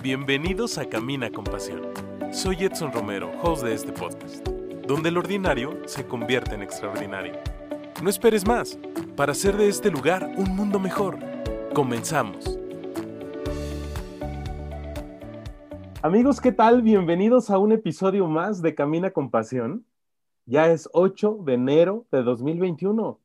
[0.00, 1.82] Bienvenidos a Camina con Pasión.
[2.30, 4.46] Soy Edson Romero, host de este podcast,
[4.86, 7.34] donde el ordinario se convierte en extraordinario.
[8.00, 8.78] No esperes más
[9.16, 11.18] para hacer de este lugar un mundo mejor.
[11.74, 12.60] Comenzamos.
[16.00, 16.82] Amigos, ¿qué tal?
[16.82, 19.84] Bienvenidos a un episodio más de Camina con Pasión.
[20.46, 23.18] Ya es 8 de enero de 2021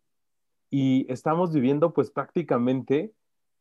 [0.71, 3.13] y estamos viviendo pues prácticamente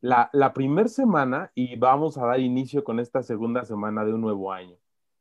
[0.02, 4.52] la, primera semana y vamos a dar inicio con esta segunda semana de un nuevo
[4.52, 4.76] año,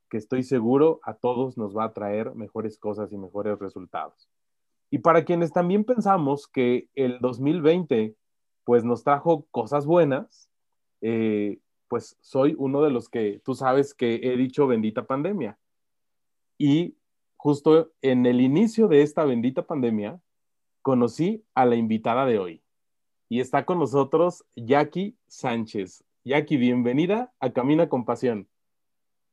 [0.10, 4.28] que estoy seguro a todos nos va a traer mejores cosas y mejores resultados.
[4.90, 8.16] Y para quienes también pensamos que el 2020
[8.64, 10.50] pues nos trajo cosas buenas,
[11.02, 15.60] eh, pues soy uno de los que tú sabes que he dicho bendita pandemia.
[16.58, 16.96] Y
[17.38, 20.20] justo en el inicio de esta bendita pandemia,
[20.82, 22.61] conocí a la invitada de hoy.
[23.32, 26.04] Y está con nosotros Jackie Sánchez.
[26.26, 28.50] Jackie, bienvenida a Camina con Pasión.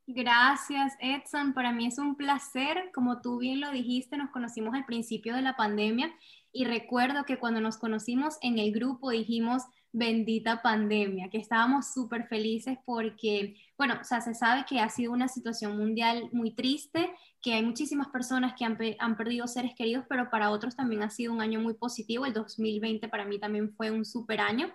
[0.07, 1.53] Gracias, Edson.
[1.53, 2.93] Para mí es un placer.
[2.95, 6.15] Como tú bien lo dijiste, nos conocimos al principio de la pandemia
[6.53, 9.65] y recuerdo que cuando nos conocimos en el grupo dijimos,
[9.99, 15.29] bendita pandemia, que estábamos súper felices porque, bueno, o se sabe que ha sido una
[15.29, 17.11] situación mundial muy triste,
[17.43, 21.11] que hay muchísimas personas que han, han, perdido seres queridos, pero para otros también ha
[21.11, 22.25] sido un año muy positivo.
[22.27, 24.73] El 2020 para mí también fue un súper año.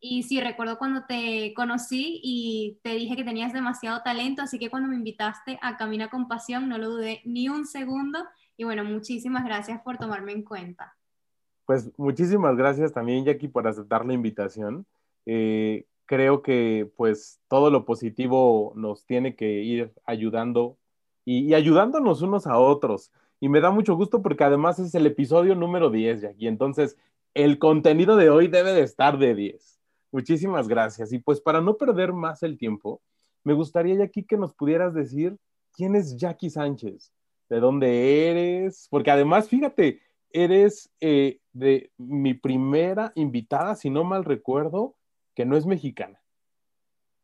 [0.00, 4.70] Y sí, recuerdo cuando te conocí y te dije que tenías demasiado talento, así que
[4.70, 8.24] cuando me invitaste a Camina con Pasión no lo dudé ni un segundo.
[8.56, 10.97] Y bueno, muchísimas gracias por tomarme en cuenta.
[11.68, 14.86] Pues muchísimas gracias también, Jackie, por aceptar la invitación.
[15.26, 20.78] Eh, creo que pues todo lo positivo nos tiene que ir ayudando
[21.26, 23.12] y, ayudándonos unos a otros.
[23.38, 26.46] Y me da mucho gusto porque además es el episodio número 10, Jackie.
[26.46, 26.96] Entonces,
[27.34, 29.78] el contenido de hoy debe de estar de 10.
[30.10, 31.12] Muchísimas gracias.
[31.12, 33.02] Y pues para no perder más el tiempo,
[33.44, 35.36] me gustaría, Jackie, que nos pudieras decir
[35.74, 37.12] quién es Jackie Sánchez,
[37.50, 40.00] de dónde eres, porque además, fíjate,
[40.30, 44.96] eres eh, de mi primera invitada, si no mal recuerdo,
[45.34, 46.20] que no es mexicana.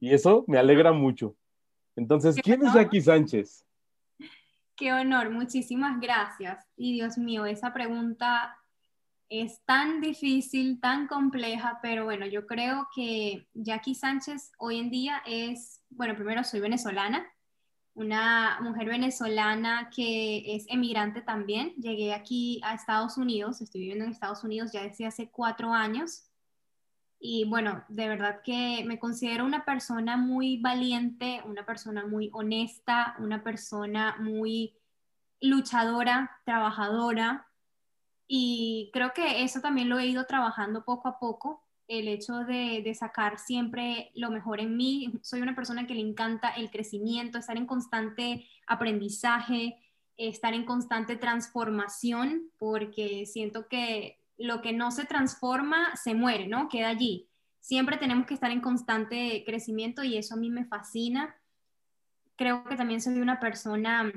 [0.00, 1.36] Y eso me alegra mucho.
[1.96, 3.64] Entonces, ¿quién es Jackie Sánchez?
[4.76, 6.66] Qué honor, muchísimas gracias.
[6.76, 8.56] Y Dios mío, esa pregunta
[9.28, 15.22] es tan difícil, tan compleja, pero bueno, yo creo que Jackie Sánchez hoy en día
[15.26, 17.24] es, bueno, primero soy venezolana,
[17.94, 21.74] una mujer venezolana que es emigrante también.
[21.76, 26.28] Llegué aquí a Estados Unidos, estoy viviendo en Estados Unidos ya desde hace cuatro años.
[27.20, 33.16] Y bueno, de verdad que me considero una persona muy valiente, una persona muy honesta,
[33.18, 34.76] una persona muy
[35.40, 37.46] luchadora, trabajadora.
[38.26, 42.94] Y creo que eso también lo he ido trabajando poco a poco el hecho de,
[42.94, 45.12] sacar siempre lo mejor en mí.
[45.22, 49.76] Soy una persona que le encanta el crecimiento, estar en constante aprendizaje,
[50.16, 56.68] estar en constante transformación, porque siento que lo que no se transforma se muere, ¿no?
[56.68, 57.28] Queda allí.
[57.60, 61.34] Siempre tenemos que estar en constante crecimiento y eso a mí me fascina.
[62.36, 64.12] Creo que también soy una persona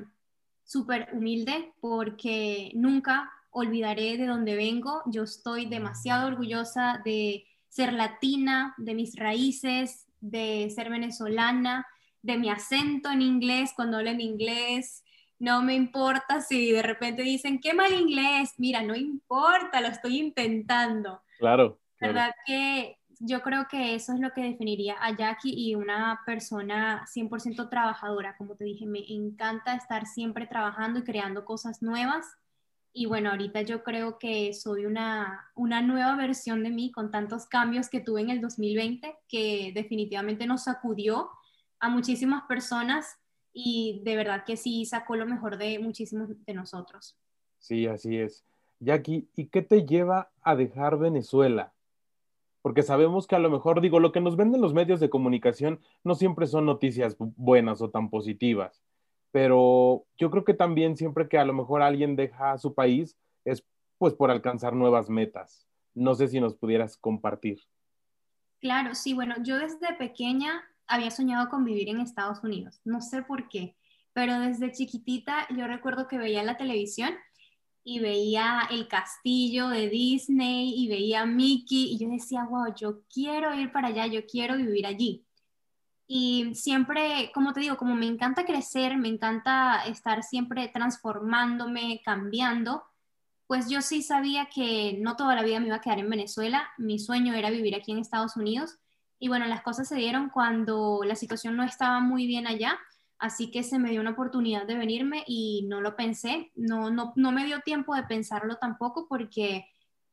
[0.64, 5.02] súper humilde porque nunca olvidaré de dónde vengo.
[5.06, 11.86] Yo estoy demasiado orgullosa de ser latina, de mis raíces, de ser venezolana,
[12.22, 15.04] de mi acento en inglés cuando hablo en inglés.
[15.40, 18.54] No me importa si de repente dicen, qué mal inglés.
[18.58, 21.22] Mira, no importa, lo estoy intentando.
[21.38, 21.80] Claro.
[22.00, 27.06] ¿Verdad que yo creo que eso es lo que definiría a Jackie y una persona
[27.08, 28.36] 100% trabajadora.
[28.38, 32.26] Como te dije, me encanta estar siempre trabajando y creando cosas nuevas
[32.98, 37.46] y bueno, ahorita yo creo que soy una, una nueva versión de mí con tantos
[37.46, 41.30] cambios que tuve en el 2020 que definitivamente nos sacudió
[41.80, 43.20] a muchísimas personas
[43.54, 47.16] y de verdad que sí sacó lo mejor de muchísimos de nosotros.
[47.60, 48.44] Sí, así es.
[48.80, 51.74] Jackie, ¿y qué te lleva a dejar Venezuela?
[52.64, 55.82] Porque sabemos que a lo mejor, digo, lo que nos venden los medios de comunicación
[56.04, 58.82] no siempre son noticias buenas o tan positivas
[59.32, 63.64] pero yo creo que también siempre que a lo mejor alguien deja su país es
[63.98, 65.68] pues por alcanzar nuevas metas.
[65.94, 67.60] No sé si nos pudieras compartir.
[68.60, 73.22] Claro, sí, bueno, yo desde pequeña había soñado con vivir en Estados Unidos, no sé
[73.22, 73.76] por qué,
[74.14, 77.14] pero desde chiquitita yo recuerdo que veía la televisión
[77.84, 83.54] y veía el castillo de Disney y veía Mickey y yo decía, wow, yo quiero
[83.54, 85.27] ir para allá, yo quiero vivir allí.
[86.08, 92.84] Y siempre, como te digo, como me encanta crecer, me encanta estar siempre transformándome, cambiando,
[93.48, 96.70] pues yo sí sabía que no toda la vida me iba a quedar en Venezuela.
[96.78, 98.78] Mi sueño era vivir aquí en Estados Unidos.
[99.20, 102.78] Y bueno, las cosas se dieron cuando la situación no estaba muy bien allá,
[103.18, 107.14] así que se me dio una oportunidad de venirme y no lo pensé, no, no,
[107.16, 109.66] no me dio tiempo de pensarlo tampoco porque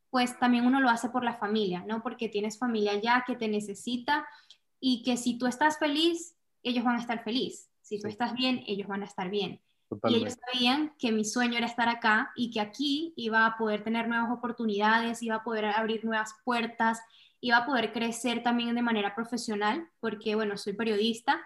[0.09, 2.03] pues también uno lo hace por la familia, ¿no?
[2.03, 4.27] Porque tienes familia allá que te necesita
[4.81, 7.71] y que si tú estás feliz, ellos van a estar feliz.
[7.83, 9.61] Si tú estás bien, ellos van a estar bien.
[10.09, 13.85] Y ellos sabían que mi sueño era estar acá y que aquí iba a poder
[13.85, 17.01] tener nuevas oportunidades, iba a poder abrir nuevas puertas,
[17.41, 21.41] iba a poder crecer también de manera profesional, porque bueno, soy periodista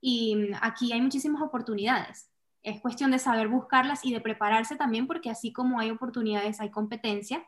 [0.00, 2.30] y mm, aquí hay muchísimas oportunidades.
[2.62, 6.70] Es cuestión de saber buscarlas y de prepararse también, porque así como hay oportunidades, hay
[6.70, 7.44] competencia.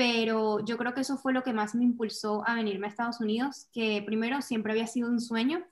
[0.00, 3.20] Pero yo creo que eso fue lo que más me impulsó a venirme a Estados
[3.20, 5.62] Unidos, que primero siempre había sido un sueño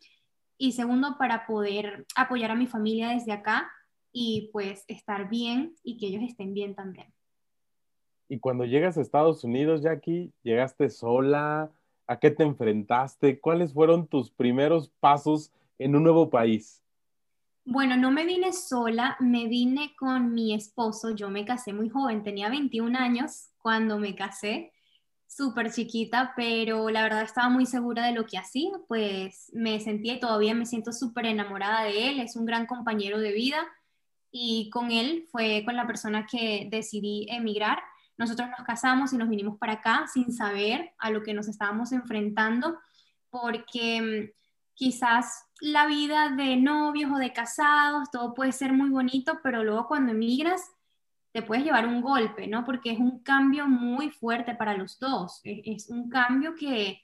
[0.58, 3.70] y segundo para poder apoyar a mi familia desde acá
[4.12, 7.06] y pues estar bien y que ellos estén bien también.
[8.28, 11.70] Y cuando llegas a Estados Unidos, Jackie, ¿llegaste sola?
[12.06, 13.40] ¿A qué te enfrentaste?
[13.40, 16.82] ¿Cuáles fueron tus primeros pasos en un nuevo país?
[17.70, 21.14] Bueno, no me vine sola, me vine con mi esposo.
[21.14, 24.72] Yo me casé muy joven, tenía 21 años cuando me casé
[25.26, 30.14] súper chiquita, pero la verdad estaba muy segura de lo que hacía, pues me sentía
[30.14, 33.58] y todavía me siento súper enamorada de él, es un gran compañero de vida
[34.30, 37.80] y con él fue con la persona que decidí emigrar.
[38.16, 41.92] Nosotros nos casamos y nos vinimos para acá sin saber a lo que nos estábamos
[41.92, 42.78] enfrentando,
[43.28, 44.38] porque mm,
[44.78, 49.88] quizás la vida de novios o de casados, todo puede ser muy bonito, pero luego
[49.88, 50.70] cuando emigras
[51.32, 52.64] te puedes llevar un golpe, ¿no?
[52.64, 55.40] Porque es un cambio muy fuerte para los dos.
[55.42, 57.02] Es, un cambio que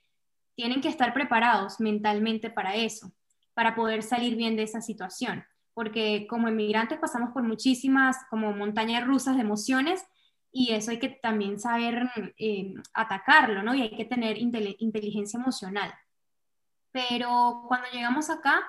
[0.55, 3.13] tienen que estar preparados mentalmente para eso,
[3.55, 5.45] para poder salir bien de esa situación.
[5.75, 10.05] Porque como emigrantes pasamos por muchísimas, como montañas rusas de emociones,
[10.53, 13.75] y eso hay que también saber eh, atacarlo, ¿no?
[13.75, 15.93] Y hay que tener inteligencia emocional.
[16.95, 18.63] Pero cuando llegamos acá,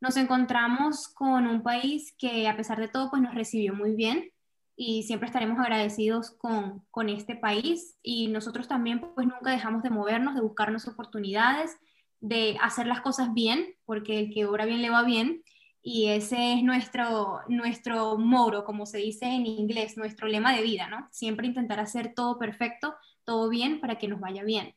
[0.00, 4.30] nos encontramos con un país que a pesar de todo, pues nos recibió muy bien
[4.74, 9.90] y siempre estaremos agradecidos con, con, este país y nosotros también pues nunca dejamos de
[9.90, 11.76] movernos, de buscarnos oportunidades,
[12.20, 15.42] de hacer las cosas bien, porque el que obra bien le va bien
[15.82, 20.88] y ese es nuestro, nuestro moro, como se dice en inglés, nuestro lema de vida,
[20.88, 21.06] ¿no?
[21.10, 24.74] Siempre intentar hacer todo perfecto, todo bien para que nos vaya bien.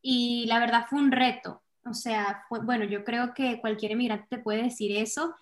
[0.00, 4.38] Y la verdad fue un reto, o sea, bueno, yo creo que cualquier emigrante te
[4.38, 5.34] puede decir eso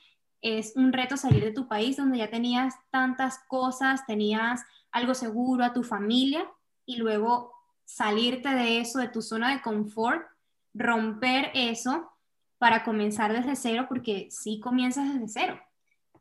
[0.43, 5.65] es un reto salir de tu país donde ya tenías tantas cosas, tenías algo seguro
[5.65, 6.49] a tu familia
[6.87, 7.53] y luego
[7.85, 10.27] salirte de eso, de tu zona de confort,
[10.73, 12.11] romper eso
[12.59, 15.61] para comenzar desde cero, porque sí comienzas desde cero.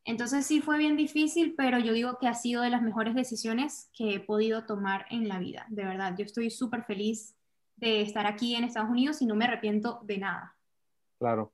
[0.05, 3.89] Entonces sí fue bien difícil, pero yo digo que ha sido de las mejores decisiones
[3.93, 5.65] que he podido tomar en la vida.
[5.69, 7.35] De verdad, yo estoy súper feliz
[7.79, 10.55] de estar aquí en Estados Unidos y no me arrepiento de nada.
[11.17, 11.53] Claro.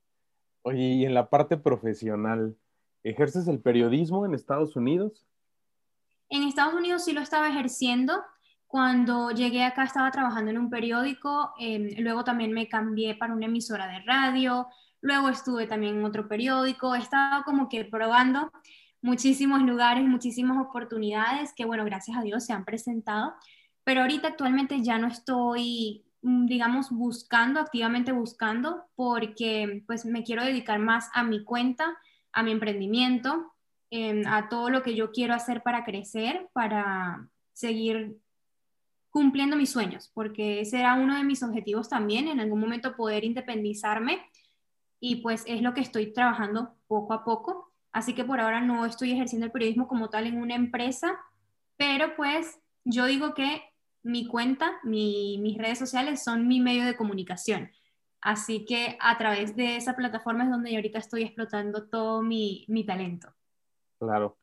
[0.62, 2.56] Oye, y en la parte profesional,
[3.04, 5.26] ¿ejerces el periodismo en Estados Unidos?
[6.28, 8.24] En Estados Unidos sí lo estaba ejerciendo.
[8.66, 13.46] Cuando llegué acá estaba trabajando en un periódico, em, luego también me cambié para una
[13.46, 14.66] emisora de radio,
[15.00, 18.50] luego estuve también en otro periódico, he estado como que probando
[19.02, 23.34] muchísimos lugares, muchísimas oportunidades que, bueno, gracias a Dios se han presentado,
[23.84, 30.80] pero ahorita actualmente ya no estoy digamos, buscando, activamente buscando, porque pues me quiero dedicar
[30.80, 31.96] más a mi cuenta,
[32.32, 33.52] a mi emprendimiento,
[33.90, 38.18] em, a todo lo que yo quiero hacer para crecer, para seguir
[39.10, 43.22] cumpliendo mis sueños, porque ese era uno de mis objetivos también, en algún momento poder
[43.22, 44.20] independizarme
[44.98, 47.72] y pues es lo que estoy trabajando poco a poco.
[47.92, 51.18] Así que por ahora no estoy ejerciendo el periodismo como tal en una empresa,
[51.76, 53.62] pero pues yo digo que
[54.06, 57.70] mi cuenta, mis redes sociales son mi medio de comunicación.
[58.20, 62.66] Así que a través de esa plataforma es donde yo ahorita estoy explotando todo mi,
[62.86, 63.28] talento.
[63.98, 64.36] Claro.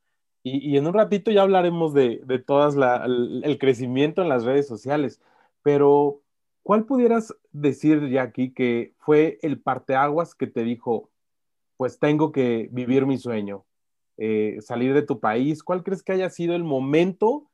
[0.43, 5.21] Y, en un ratito ya hablaremos de, de todas el, crecimiento en las redes sociales,
[5.61, 6.21] pero
[6.61, 11.09] ¿cuál pudieras decir, Jackie, que fue el parteaguas que te dijo,
[11.77, 13.63] pues tengo que vivir mi sueño,
[14.17, 15.63] eh, salir de tu país?
[15.63, 17.49] ¿Cuál crees que haya sido el momento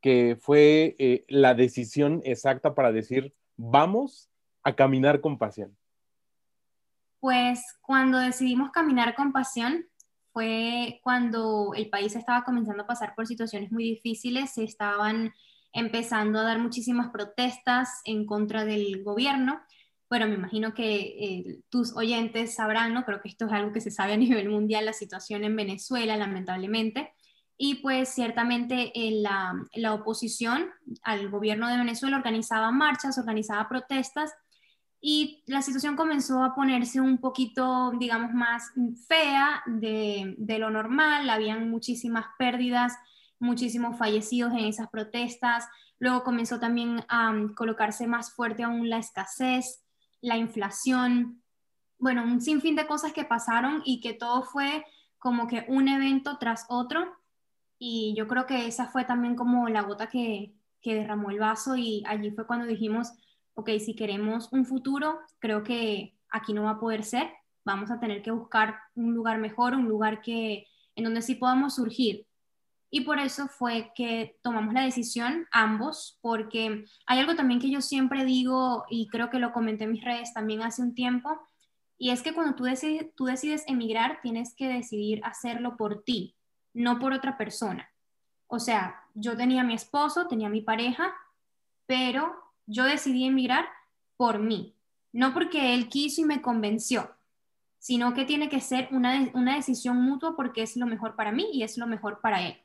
[0.00, 4.30] que fue eh, la decisión exacta para decir, vamos
[4.62, 5.76] a caminar con pasión?
[7.20, 9.86] Pues cuando decidimos caminar con pasión
[10.32, 15.32] fue cuando el país estaba comenzando a pasar por situaciones muy difíciles, se estaban
[15.72, 19.60] empezando a dar muchísimas protestas en contra del gobierno.
[20.08, 23.04] Bueno, me imagino que eh, tus oyentes sabrán, ¿no?
[23.04, 26.16] Creo que esto es algo que se sabe a nivel mundial, la situación en Venezuela,
[26.16, 27.12] lamentablemente.
[27.60, 30.70] Y pues ciertamente en la, la, oposición
[31.02, 34.32] al gobierno de Venezuela organizaba marchas, organizaba protestas
[35.00, 38.70] y la situación comenzó a ponerse un poquito, digamos, más
[39.08, 42.96] fea de, de lo normal, habían muchísimas pérdidas,
[43.38, 45.66] muchísimos fallecidos en esas protestas,
[45.98, 49.84] luego comenzó también a colocarse más fuerte aún la escasez,
[50.20, 51.42] la inflación,
[51.98, 54.84] bueno, un sinfín de cosas que pasaron y que todo fue
[55.18, 57.16] como que un evento tras otro
[57.78, 61.76] y yo creo que esa fue también como la gota que, que derramó el vaso
[61.76, 63.12] y allí fue cuando dijimos,
[63.54, 67.30] ok, si queremos un futuro, creo que aquí no va a poder ser,
[67.64, 71.74] vamos a tener que buscar un lugar mejor, un lugar que, en donde sí podamos
[71.74, 72.26] surgir.
[72.90, 77.82] Y por eso fue que tomamos la decisión ambos, porque hay algo también que yo
[77.82, 81.38] siempre digo y creo que lo comenté en mis redes también hace un tiempo,
[81.98, 82.64] y es que cuando tú
[83.16, 86.37] tú decides emigrar, tienes que decidir hacerlo por ti,
[86.78, 87.90] no por otra persona.
[88.46, 91.12] O sea, yo tenía mi esposo, tenía mi pareja,
[91.86, 92.34] pero
[92.66, 93.66] yo decidí emigrar
[94.16, 94.76] por mí,
[95.12, 97.14] no porque él quiso y me convenció,
[97.78, 101.48] sino que tiene que ser una, una decisión mutua porque es lo mejor para mí
[101.52, 102.56] y es lo mejor para él.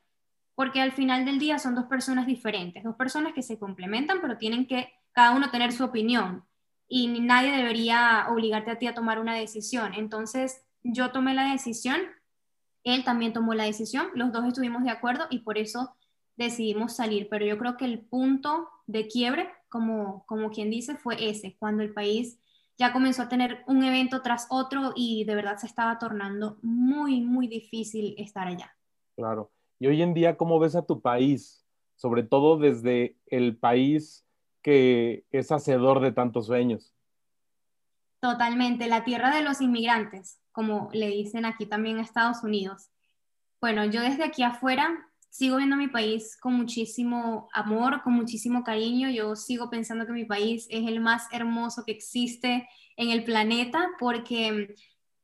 [0.56, 4.38] Porque al final del día son dos personas diferentes, dos personas que se complementan, pero
[4.38, 6.46] tienen que cada uno tener su opinión
[6.88, 9.96] y nadie debería obligarte a ti a tomar una decisión.
[9.96, 12.00] Entonces, yo tomé la decisión
[12.84, 15.96] él también tomó la decisión, los dos estuvimos de acuerdo y por eso
[16.36, 17.28] decidimos salir.
[17.30, 21.84] Pero yo creo que el punto de quiebre, como, como quien dice, fue ese, cuando
[21.84, 22.40] el país
[22.78, 27.22] ya comenzó a tener un evento tras otro y de verdad se estaba tornando muy,
[27.22, 28.76] muy difícil estar allá.
[29.16, 29.52] Claro.
[29.80, 31.66] Y hoy en día, ¿cómo ves a tu país?
[31.96, 34.26] Sobre todo desde el país
[34.62, 36.94] que es hacedor de tantos sueños.
[38.20, 42.90] Totalmente, la tierra de los inmigrantes como le dicen aquí también Estados Unidos.
[43.60, 44.88] Bueno, yo desde aquí afuera
[45.30, 49.10] sigo viendo mi país con muchísimo amor, con muchísimo cariño.
[49.10, 53.90] Yo sigo pensando que mi país es el más hermoso que existe en el planeta
[54.00, 54.76] porque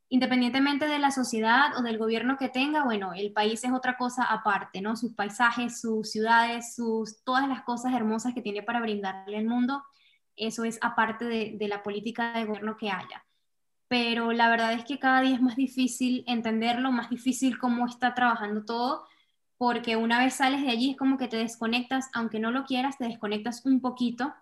[0.09, 4.23] independientemente de la sociedad o del gobierno que tenga, bueno, el país es otra cosa
[4.23, 4.95] aparte, ¿no?
[4.95, 9.83] Sus paisajes, sus ciudades, sus, todas las cosas hermosas que tiene para brindarle al mundo,
[10.35, 13.23] eso es aparte de la política de gobierno que haya
[13.89, 18.13] pero la verdad es que cada día es más difícil entenderlo, más difícil cómo está
[18.13, 19.03] trabajando todo,
[19.57, 22.97] porque una vez sales de allí es como que te desconectas, aunque no lo quieras,
[22.99, 24.33] te desconectas un poquito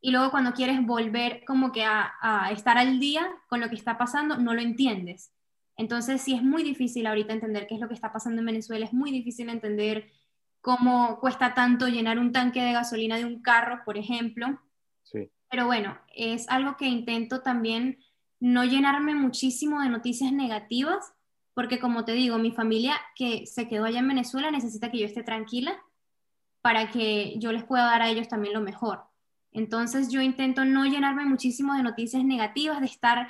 [0.00, 3.98] y luego cuando quieres volver como que a, estar al día con lo que está
[3.98, 5.32] pasando, no lo entiendes.
[5.76, 8.86] Entonces sí es muy difícil ahorita entender qué es lo que está pasando en Venezuela,
[8.86, 10.12] es muy difícil entender
[10.60, 14.60] cómo cuesta tanto llenar un tanque de gasolina de un carro, por ejemplo.
[15.02, 15.28] Sí.
[15.50, 17.98] Pero bueno, es algo que intento también
[18.40, 21.12] no llenarme muchísimo de noticias negativas,
[21.54, 25.06] porque como te digo, mi familia que se quedó allá en Venezuela necesita que yo
[25.06, 25.76] esté tranquila
[26.60, 29.04] para que yo les pueda dar a ellos también lo mejor.
[29.52, 33.28] Entonces yo intento no llenarme muchísimo de noticias negativas, de estar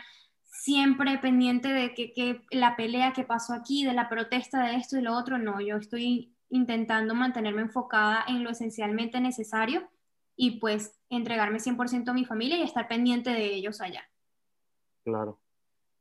[0.51, 5.03] siempre pendiente de que, la pelea que pasó aquí, de la protesta de esto y
[5.03, 9.89] lo otro, no, yo estoy intentando mantenerme enfocada en lo esencialmente necesario
[10.35, 14.03] y pues entregarme 100% a mi familia y estar pendiente de ellos allá.
[15.07, 15.39] Claro.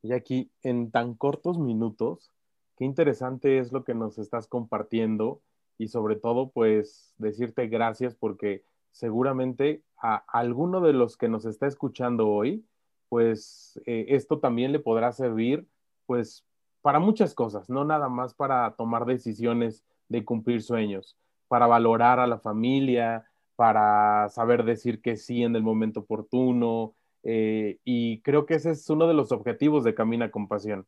[0.02, 2.32] Y aquí, en tan cortos minutos,
[2.76, 5.42] qué interesante es lo que nos estás compartiendo
[5.78, 11.68] y sobre todo, pues, decirte gracias porque seguramente a alguno de los que nos está
[11.68, 12.66] escuchando hoy,
[13.10, 15.68] pues, eh, esto también le podrá servir,
[16.06, 16.46] pues,
[16.82, 21.16] para muchas cosas, no nada más para tomar decisiones de cumplir sueños,
[21.48, 26.95] para valorar a la familia, para saber decir que sí en el momento oportuno,
[27.28, 30.86] eh, y creo que ese es uno de los objetivos de Camina con Pasión,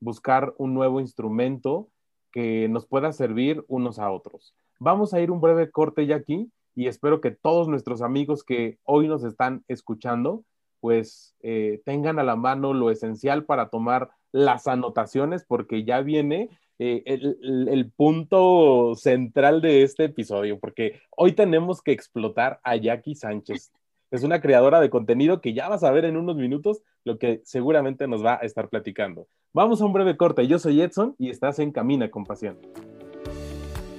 [0.00, 1.88] buscar un nuevo instrumento
[2.30, 4.54] que nos pueda servir unos a otros.
[4.78, 8.78] Vamos a ir un breve corte ya aquí y espero que todos nuestros amigos que
[8.84, 10.44] hoy nos están escuchando,
[10.80, 16.50] pues eh, tengan a la mano lo esencial para tomar las anotaciones porque ya viene
[16.78, 23.14] eh, el, el, punto central de este episodio, porque hoy tenemos que explotar a Jackie
[23.14, 23.72] Sánchez
[24.10, 27.42] es una creadora de contenido que ya vas a ver en unos minutos lo que
[27.44, 29.26] seguramente nos va a estar platicando.
[29.52, 30.46] Vamos a un breve corte.
[30.46, 32.58] Yo soy Edson y estás en Camina con Pasión.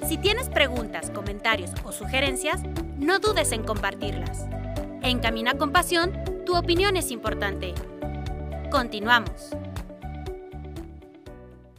[0.07, 2.63] Si tienes preguntas, comentarios o sugerencias,
[2.97, 4.47] no dudes en compartirlas.
[5.03, 6.13] En Camina con Pasión,
[6.45, 7.73] tu opinión es importante.
[8.71, 9.55] Continuamos.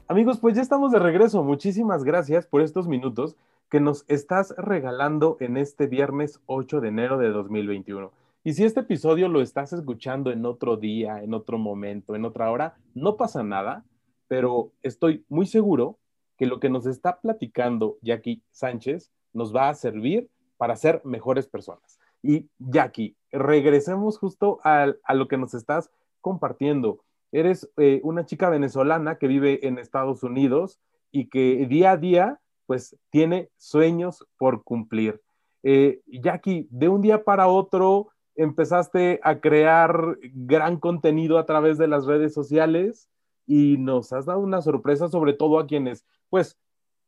[0.07, 1.43] Amigos, pues ya estamos de regreso.
[1.43, 3.37] Muchísimas gracias por estos minutos
[3.69, 8.11] que nos estás regalando en este viernes 8 de enero de 2021.
[8.43, 12.51] Y si este episodio lo estás escuchando en otro día, en otro momento, en otra
[12.51, 13.85] hora, no pasa nada,
[14.29, 15.99] pero estoy muy seguro
[16.39, 21.47] que lo que nos está platicando Jackie Sánchez nos va a servir para ser mejores
[21.47, 21.99] personas.
[22.23, 25.91] Y Jackie, regresemos justo a, lo que nos estás
[26.23, 27.05] compartiendo.
[27.33, 30.81] Eres eh, una chica venezolana que vive en Estados Unidos
[31.13, 35.21] y que día a día, pues, tiene sueños por cumplir.
[35.63, 38.09] Eh, Jackie, de un día para otro
[38.43, 43.09] empezaste a crear gran contenido a través de las redes sociales
[43.47, 46.57] y nos has dado una sorpresa, sobre todo a quienes, pues,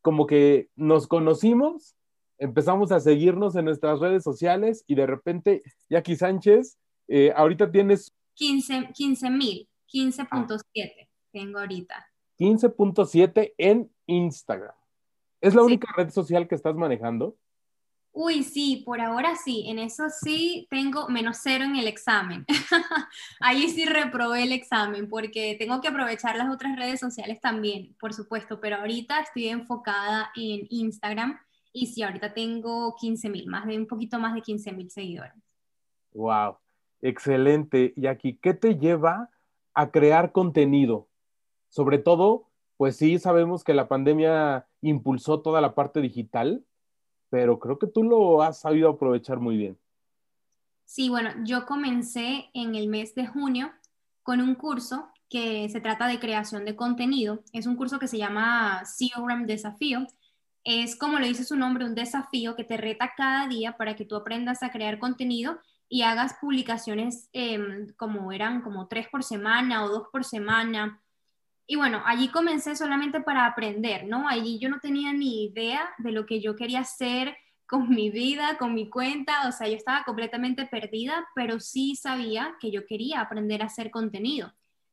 [0.02, 1.96] como que nos conocimos,
[2.38, 8.12] empezamos a seguirnos en nuestras redes sociales y de repente, Jackie Sánchez, eh, ahorita tienes...
[8.34, 12.06] 15 mil, 15.7 tengo ahorita.
[12.38, 14.74] 15.7 en Instagram.
[15.40, 17.36] ¿Es la única red social que estás manejando?
[18.14, 22.45] Uy, sí, por ahora sí, en eso sí tengo menos cero en el examen.
[23.40, 28.12] Ahí sí reprobé el examen porque tengo que aprovechar las otras redes sociales también, por
[28.12, 31.40] supuesto, pero ahorita estoy enfocada en Instagram
[31.73, 35.33] y sí, ahorita tengo 15 mil, más de un poquito más de 15 mil seguidores.
[36.12, 36.59] Wow,
[37.00, 37.95] excelente.
[37.97, 39.31] Y aquí, ¿qué te lleva
[39.73, 41.09] a crear contenido?
[41.71, 46.62] Sobre todo, pues sí, sabemos que la pandemia impulsó toda la parte digital
[47.32, 49.78] pero creo que tú lo has sabido aprovechar muy bien.
[50.84, 53.72] Sí, bueno, yo comencé en el mes de junio
[54.22, 57.42] con un curso que se trata de creación de contenido.
[57.54, 60.06] Es un curso que se llama CRM Desafío.
[60.62, 64.04] Es como lo dice su nombre, un desafío que te reta cada día para que
[64.04, 65.58] tú aprendas a crear contenido
[65.88, 71.00] y hagas publicaciones em, como eran como tres por semana o dos por semana
[71.66, 74.28] y bueno, allí comencé solamente para aprender, ¿no?
[74.28, 78.59] Allí yo no tenía ni idea de lo que yo quería hacer con mi vida,
[78.59, 83.21] con mi cuenta, o sea, yo estaba completamente perdida, pero sí sabía que yo quería
[83.21, 84.52] aprender a hacer contenido,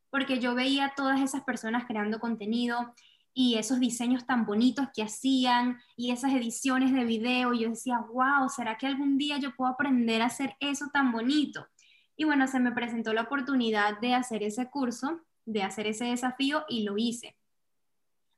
[0.10, 2.94] porque yo veía a todas esas personas creando contenido
[3.34, 8.00] y esos diseños tan bonitos que hacían y esas ediciones de video, y yo decía,
[8.00, 11.68] wow, ¿será que algún día yo puedo aprender a hacer eso tan bonito?
[12.16, 16.64] Y bueno, se me presentó la oportunidad de hacer ese curso de hacer ese desafío
[16.70, 17.36] y lo hice.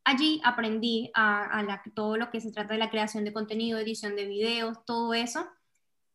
[0.03, 4.25] Allí aprendí a, todo lo que se trata de la creación de contenido, edición de
[4.25, 5.47] videos, todo eso,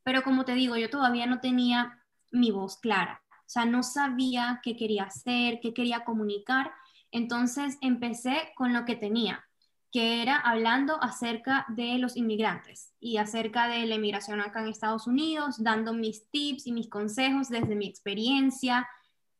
[0.03, 4.61] pero como te digo, yo todavía no tenía mi voz clara, o sea, no sabía
[4.63, 6.73] qué quería hacer, qué quería comunicar,
[7.13, 9.45] entonces empecé con lo que tenía,
[9.93, 15.07] que era hablando acerca de los inmigrantes y acerca de la inmigración acá en Estados
[15.07, 18.89] Unidos, dando mis tips y mis consejos desde mi experiencia,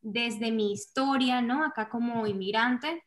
[0.09, 1.65] desde mi historia, ¿no?
[1.65, 3.05] Acá como inmigrante.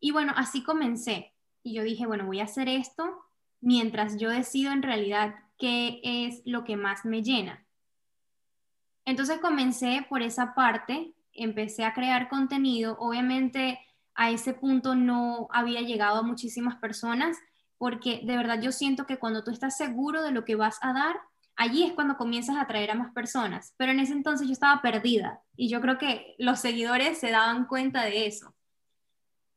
[0.00, 1.34] Y bueno, así comencé.
[1.62, 3.04] Y yo dije, bueno, voy a hacer esto
[3.60, 7.66] mientras yo decido en realidad qué es lo que más me llena.
[9.04, 12.96] Entonces comencé por esa parte, empecé a crear contenido.
[12.98, 13.78] Obviamente
[14.14, 17.36] a ese punto no había llegado a muchísimas personas
[17.76, 20.94] porque de verdad yo siento que cuando tú estás seguro de lo que vas a
[20.94, 21.20] dar,
[21.58, 23.74] allí es cuando comienzas a atraer a más personas.
[23.76, 27.66] Pero en ese entonces yo estaba perdida y yo creo que los seguidores se daban
[27.66, 28.54] cuenta de eso.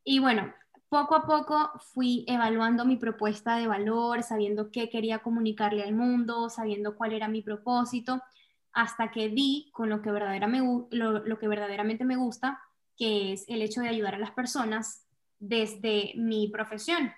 [0.04, 0.52] Y bueno,
[0.90, 6.50] poco a poco fui evaluando mi propuesta de valor, sabiendo qué quería comunicarle al mundo,
[6.50, 8.22] sabiendo cuál era mi propósito,
[8.74, 12.60] hasta que di con lo que, verdaderamente, lo que verdaderamente me gusta,
[12.98, 15.06] que es el hecho de ayudar a las personas
[15.38, 17.12] desde mi profesión.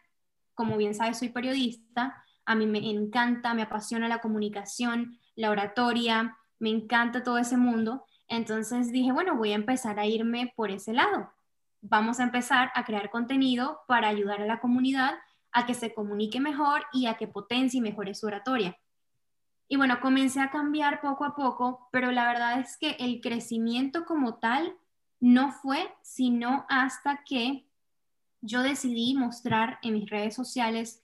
[0.53, 6.37] Como bien sabes, soy periodista a mí me encanta, me apasiona la comunicación, la oratoria,
[6.59, 8.05] me encanta todo ese mundo.
[8.27, 11.31] Entonces dije, bueno, voy a empezar a irme por ese lado.
[11.81, 15.15] Vamos a empezar a crear contenido para ayudar a la comunidad
[15.51, 18.77] a que se comunique mejor y a que potencie y mejore su oratoria.
[19.67, 24.05] Y bueno, comencé a cambiar poco a poco, pero la verdad es que el crecimiento
[24.05, 24.75] como tal
[25.19, 27.65] no fue sino hasta que
[28.41, 31.02] yo decidí mostrar en mis redes sociales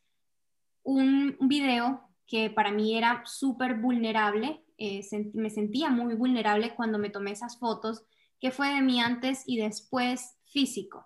[0.89, 5.01] un video que para mí era súper vulnerable, eh,
[5.33, 8.05] me sentía muy vulnerable cuando me tomé esas fotos,
[8.39, 11.05] que fue de mi antes y después físico.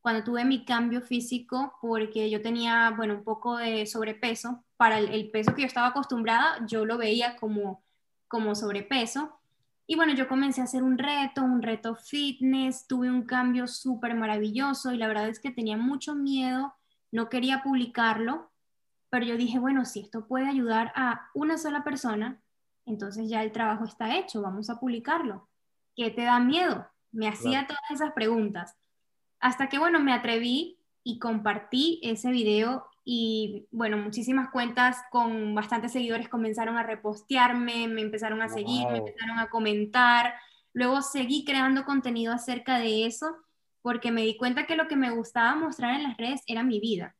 [0.00, 5.30] Cuando tuve mi cambio físico, porque yo tenía, bueno, un poco de sobrepeso, para el,
[5.30, 7.84] peso que yo estaba acostumbrada, yo lo veía como,
[8.28, 9.40] como sobrepeso.
[9.86, 14.14] Y bueno, yo comencé a hacer un reto, un reto fitness, tuve un cambio súper
[14.14, 16.74] maravilloso y la verdad es que tenía mucho miedo,
[17.10, 18.47] no quería publicarlo,
[19.10, 22.40] pero yo dije, bueno, si esto puede ayudar a una sola persona,
[22.86, 25.48] entonces ya el trabajo está hecho, vamos a publicarlo.
[25.94, 26.88] ¿Qué te da miedo?
[27.10, 28.76] Me hacía todas esas preguntas.
[29.40, 35.92] Hasta que, bueno, me atreví y compartí ese video y, bueno, muchísimas cuentas con bastantes
[35.92, 40.34] seguidores comenzaron a repostearme, me empezaron a seguir, me empezaron a comentar.
[40.74, 43.36] Luego seguí creando contenido acerca de eso
[43.80, 46.80] porque me di cuenta que lo que me gustaba mostrar en las redes era mi
[46.80, 47.16] vida.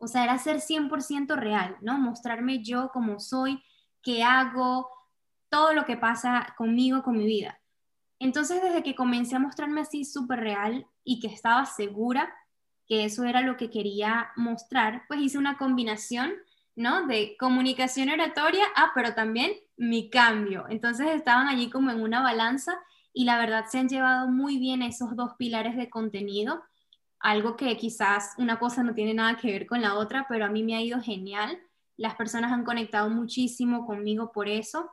[0.00, 1.98] O sea, era ser 100% real, ¿no?
[1.98, 3.62] Mostrarme yo como soy,
[4.02, 4.88] qué hago,
[5.50, 7.60] todo lo que pasa conmigo, con mi vida.
[8.18, 12.32] Entonces, desde que comencé a mostrarme así súper real y que estaba segura
[12.86, 16.32] que eso era lo que quería mostrar, pues hice una combinación,
[16.74, 17.06] ¿no?
[17.06, 20.64] De comunicación oratoria, ah, pero también mi cambio.
[20.68, 22.72] Entonces estaban allí como en una balanza
[23.12, 26.62] y la verdad se han llevado muy bien esos dos pilares de contenido,
[27.20, 30.48] algo que quizás una cosa no tiene nada que ver con la otra, pero a
[30.48, 31.58] mí me ha ido genial.
[31.96, 34.90] Las personas han conectado muchísimo conmigo por eso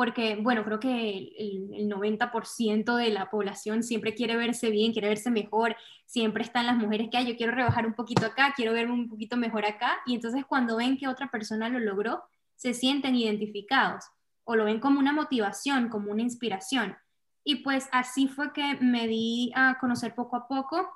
[0.00, 5.30] porque, bueno, creo que el, 90% de la población siempre quiere verse bien, quiere verse
[5.30, 8.94] mejor, siempre están las mujeres que, hay, yo quiero rebajar un poquito acá, quiero verme
[8.94, 12.22] un poquito mejor acá, y entonces cuando ven que otra persona lo logró,
[12.56, 14.06] se sienten identificados
[14.44, 16.96] o lo ven como una motivación, como una inspiración.
[17.44, 20.88] Y pues así fue que me di a conocer poco a poco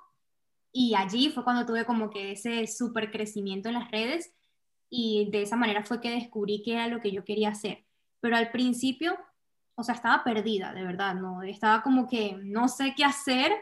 [0.75, 4.35] y allí fue cuando tuve como que ese súper crecimiento en las redes
[4.91, 7.85] y de esa manera fue que descubrí que era lo que yo quería hacer
[8.25, 9.19] pero al principio,
[9.75, 11.43] o sea, estaba perdida, de verdad, ¿no?
[11.43, 13.53] Estaba como que no sé qué hacer,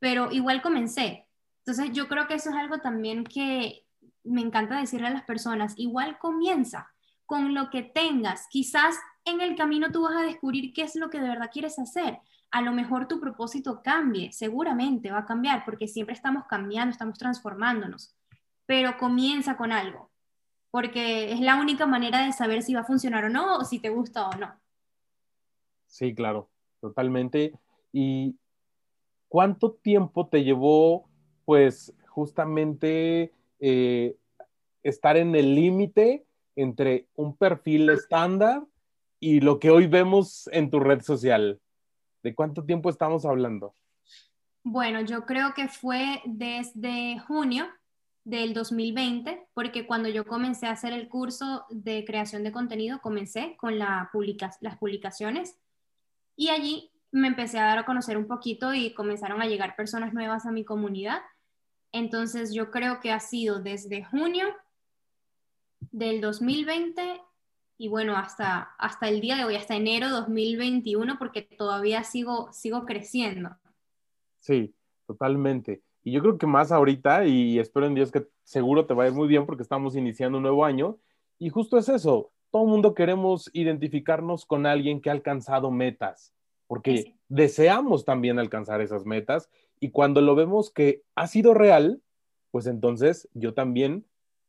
[0.00, 1.28] pero igual comencé.
[1.58, 3.86] Entonces yo creo que eso es algo también que
[4.24, 6.90] me encanta decirle a las personas, igual comienza
[7.26, 8.48] con lo que tengas.
[8.50, 11.78] Quizás en el camino tú vas a descubrir qué es lo que de verdad quieres
[11.78, 12.18] hacer.
[12.52, 17.18] A lo mejor tu propósito cambie, seguramente va a cambiar, porque siempre estamos cambiando, estamos
[17.18, 18.16] transformándonos,
[18.66, 20.12] pero comienza con algo
[20.72, 23.78] porque es la única manera de saber si va a funcionar o no, o si
[23.78, 24.58] te gusta o no.
[25.86, 26.48] Sí, claro,
[26.80, 27.52] totalmente.
[27.92, 28.36] ¿Y
[29.28, 31.10] cuánto tiempo te llevó,
[31.44, 34.16] pues, justamente eh,
[34.82, 36.24] estar en el límite
[36.56, 38.62] entre un perfil estándar
[39.20, 41.60] y lo que hoy vemos en tu red social?
[42.22, 43.74] ¿De cuánto tiempo estamos hablando?
[44.62, 47.68] Bueno, yo creo que fue desde junio
[48.24, 53.56] del 2020, porque cuando yo comencé a hacer el curso de creación de contenido, comencé
[53.56, 54.10] con la
[54.60, 55.58] las publicaciones
[56.36, 60.14] y allí me empecé a dar a conocer un poquito y comenzaron a llegar personas
[60.14, 61.20] nuevas a mi comunidad.
[61.90, 64.46] Entonces yo creo que ha sido desde junio
[65.90, 67.20] del 2020
[67.78, 72.84] y bueno, hasta, hasta el día de hoy, hasta enero 2021, porque todavía sigo, sigo
[72.84, 73.56] creciendo.
[74.38, 74.74] Sí,
[75.06, 75.82] totalmente.
[76.04, 79.08] Y yo creo que más ahorita, y espero en Dios que seguro te va a
[79.08, 80.98] ir muy bien porque estamos iniciando un nuevo año.
[81.38, 86.34] Y justo es eso, todo el mundo queremos identificarnos con alguien que ha alcanzado metas,
[86.66, 89.48] porque deseamos también alcanzar esas metas.
[89.80, 92.02] Y cuando lo vemos que ha sido real,
[92.50, 94.04] pues entonces yo también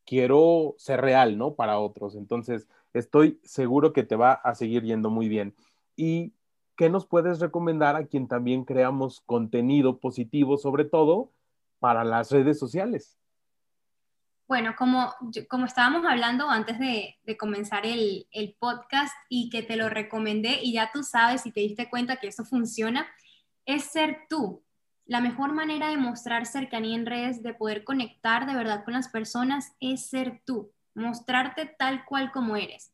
[0.05, 1.55] quiero ser real, ¿no?
[1.55, 2.15] Para otros.
[2.15, 5.55] Entonces, estoy seguro que te va a seguir yendo muy bien.
[5.95, 6.33] ¿Y
[6.75, 11.31] qué nos puedes recomendar a quien también creamos contenido positivo, sobre todo
[11.79, 13.17] para las redes sociales?
[14.47, 15.13] Bueno, como,
[15.49, 20.73] como estábamos hablando antes de, comenzar el, el, podcast y que te lo recomendé y
[20.73, 23.07] ya tú sabes y te diste cuenta que eso funciona,
[23.65, 24.62] es ser tú.
[25.05, 29.09] La mejor manera de mostrar cercanía en redes, de poder conectar de verdad con las
[29.09, 32.93] personas, es ser tú, mostrarte tal cual como eres.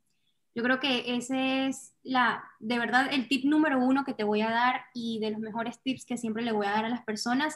[0.55, 4.41] Yo creo que ese es la, de verdad, el tip número uno que te voy
[4.41, 7.03] a dar y de los mejores tips que siempre le voy a dar a las
[7.03, 7.55] personas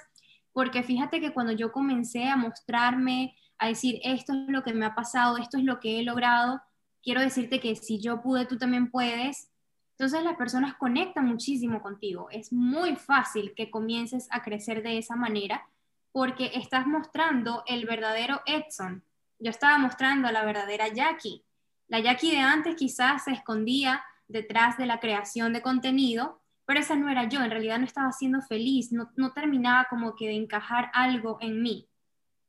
[0.53, 4.85] porque fíjate que cuando yo comencé a mostrarme, a decir, esto es lo que me
[4.85, 6.61] ha pasado, esto es lo que he logrado,
[7.01, 9.49] quiero decirte que si yo pude, tú también puedes.
[9.97, 12.27] Entonces las personas conectan muchísimo contigo.
[12.31, 15.67] Es muy fácil que comiences a crecer de esa manera
[16.11, 19.03] porque estás mostrando el verdadero Edson.
[19.39, 21.43] Yo estaba mostrando a la verdadera Jackie.
[21.87, 26.95] La Jackie de antes quizás se escondía detrás de la creación de contenido pero esa
[26.95, 30.89] no era yo, en realidad no estaba siendo feliz, no, terminaba como que de encajar
[30.93, 31.89] algo en mí.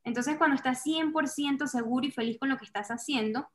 [0.05, 3.49] Entonces, cuando estás 100% seguro y feliz con lo que estás haciendo,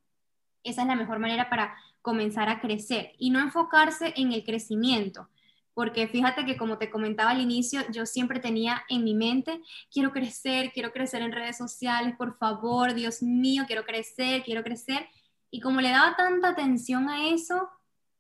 [0.64, 5.30] esa es la mejor manera para comenzar a crecer y no enfocarse en el crecimiento.
[5.74, 10.12] Porque fíjate que como te comentaba al inicio, yo siempre tenía en mi mente, quiero
[10.12, 15.08] crecer, quiero crecer en redes sociales, por favor, Dios mío, quiero crecer, quiero crecer.
[15.52, 17.70] Y como le daba tanta atención a eso,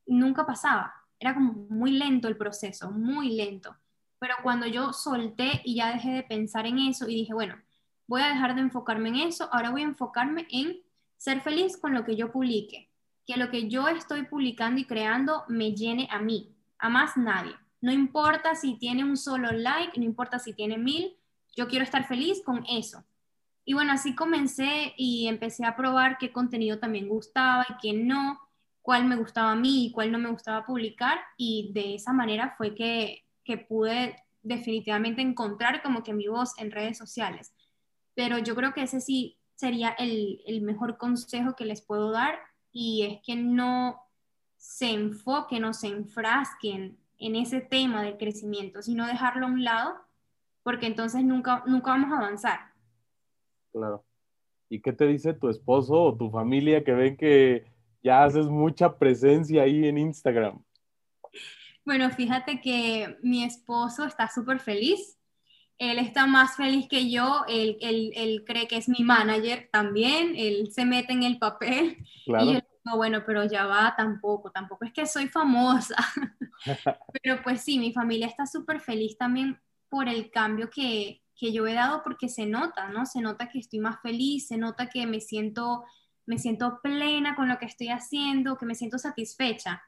[0.06, 3.76] nunca pasaba era como muy lento el proceso, muy lento.
[4.20, 7.56] Pero cuando yo solté y ya dejé de pensar en eso y dije, bueno,
[8.08, 10.82] voy a dejar de enfocarme en eso, ahora voy a enfocarme en
[11.20, 12.90] ser feliz con lo que yo publique,
[13.28, 17.54] que lo que yo estoy publicando y creando me llene a mí, a más nadie.
[17.82, 21.18] No importa si tiene un solo like, no importa si tiene mil,
[21.56, 23.04] yo quiero estar feliz con eso.
[23.66, 28.40] Y bueno, así comencé y empecé a probar qué contenido también gustaba y qué no
[28.82, 32.56] cuál me gustaba a mí y cuál no me gustaba publicar y de esa manera
[32.58, 37.54] fue que, que pude definitivamente encontrar como que mi voz en redes sociales.
[38.16, 42.40] Pero yo creo que ese sí sería el, el mejor consejo que les puedo dar
[42.72, 44.10] y es que no,
[44.56, 49.96] se enfoquen o se enfrasquen en ese tema del crecimiento, sino dejarlo a un lado,
[50.64, 52.60] porque entonces nunca, nunca vamos a avanzar.
[53.74, 54.06] Claro.
[54.70, 57.66] ¿Y qué te dice tu esposo o tu familia que ven que
[58.02, 60.64] ya haces mucha presencia ahí en Instagram?
[61.84, 65.19] Bueno, fíjate que mi esposo está súper feliz.
[65.80, 67.46] Él está más feliz que yo.
[67.48, 70.34] Él, él, cree que es mi manager también.
[70.36, 71.98] Él se mete en el papel.
[72.26, 72.46] Claro.
[72.46, 74.52] Y yo digo, bueno, pero ya va, tampoco.
[74.52, 75.96] Tampoco es que soy famosa.
[77.24, 81.66] pero pues sí, mi familia está súper feliz también por el cambio que, que yo
[81.66, 83.08] he dado porque se nota, ¿no?
[83.08, 85.86] Se nota que estoy más feliz, se nota que me siento,
[86.26, 89.82] me siento plena con lo que estoy haciendo, que me siento satisfecha.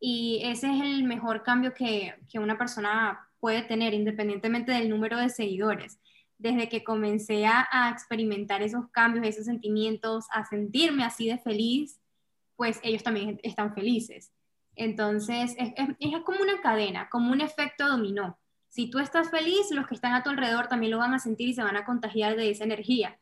[0.00, 5.18] Y ese es el mejor cambio que, que una persona puede tener, independientemente del número
[5.18, 5.98] de seguidores.
[6.38, 12.00] Desde que comencé a, experimentar esos cambios, esos sentimientos, a sentirme así de feliz,
[12.56, 14.32] pues ellos también están felices.
[14.76, 19.70] Entonces, es, es, es como una cadena, como un efecto dominó si tú estás feliz,
[19.70, 21.84] los que están a tu alrededor también lo van a sentir y se van a
[21.84, 23.18] contagiar de esa energía.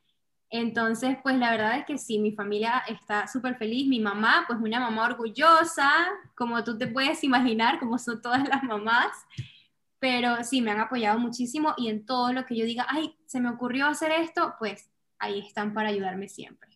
[0.51, 4.61] Entonces, pues la verdad es que sí, mi familia está súper feliz, mi mamá, pues
[4.61, 5.91] una mamá orgullosa,
[6.37, 9.11] como tú te puedes imaginar, como son todas las mamás,
[9.99, 13.41] pero sí, me han apoyado muchísimo y en todo lo que yo diga, ay, se
[13.41, 16.71] me ocurrió hacer esto, pues ahí están para ayudarme siempre.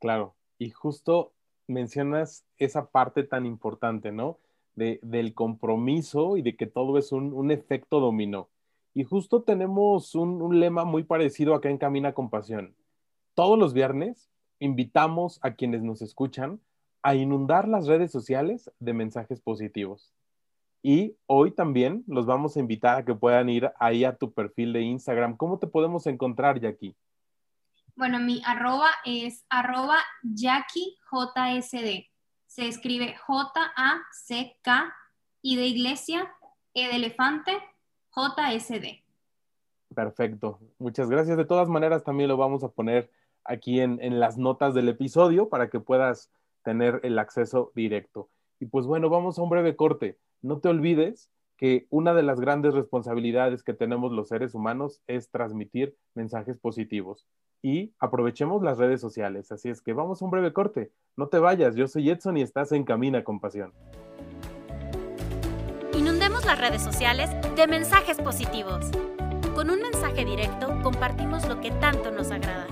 [0.00, 1.32] Claro, y justo
[1.66, 4.38] mencionas esa parte tan importante, ¿no?
[4.74, 8.48] del compromiso y de que todo es un, efecto dominó.
[8.94, 12.74] Y justo tenemos un, lema muy parecido acá en Camina con Pasión.
[13.34, 16.60] Todos los viernes invitamos a quienes nos escuchan
[17.02, 20.12] a inundar las redes sociales de mensajes positivos.
[20.82, 24.72] Y hoy también los vamos a invitar a que puedan ir ahí a tu perfil
[24.72, 25.36] de Instagram.
[25.36, 26.96] ¿Cómo te podemos encontrar, Jackie?
[27.94, 32.12] Bueno, mi arroba es arroba Jackie JSD
[32.52, 34.94] se escribe J-A-C-K
[35.40, 36.30] y de iglesia,
[36.74, 37.52] E de elefante,
[38.10, 39.02] J-S-D.
[39.94, 40.60] Perfecto.
[40.78, 41.38] Muchas gracias.
[41.38, 43.10] De todas maneras, también lo vamos a poner
[43.42, 46.30] aquí en, en, las notas del episodio para que puedas
[46.62, 48.28] tener el acceso directo.
[48.60, 50.18] Y pues bueno, vamos a un breve corte.
[50.42, 55.30] No te olvides que una de las grandes responsabilidades que tenemos los seres humanos es
[55.30, 57.28] transmitir mensajes positivos
[57.62, 59.52] y aprovechemos las redes sociales.
[59.52, 60.90] Así es que vamos a un breve corte.
[61.16, 63.72] No te vayas, yo soy Edson y estás en Camina con Pasión.
[65.94, 68.90] Inundemos las redes sociales de mensajes positivos.
[69.54, 72.66] Con un mensaje directo compartimos lo que tanto nos agrada.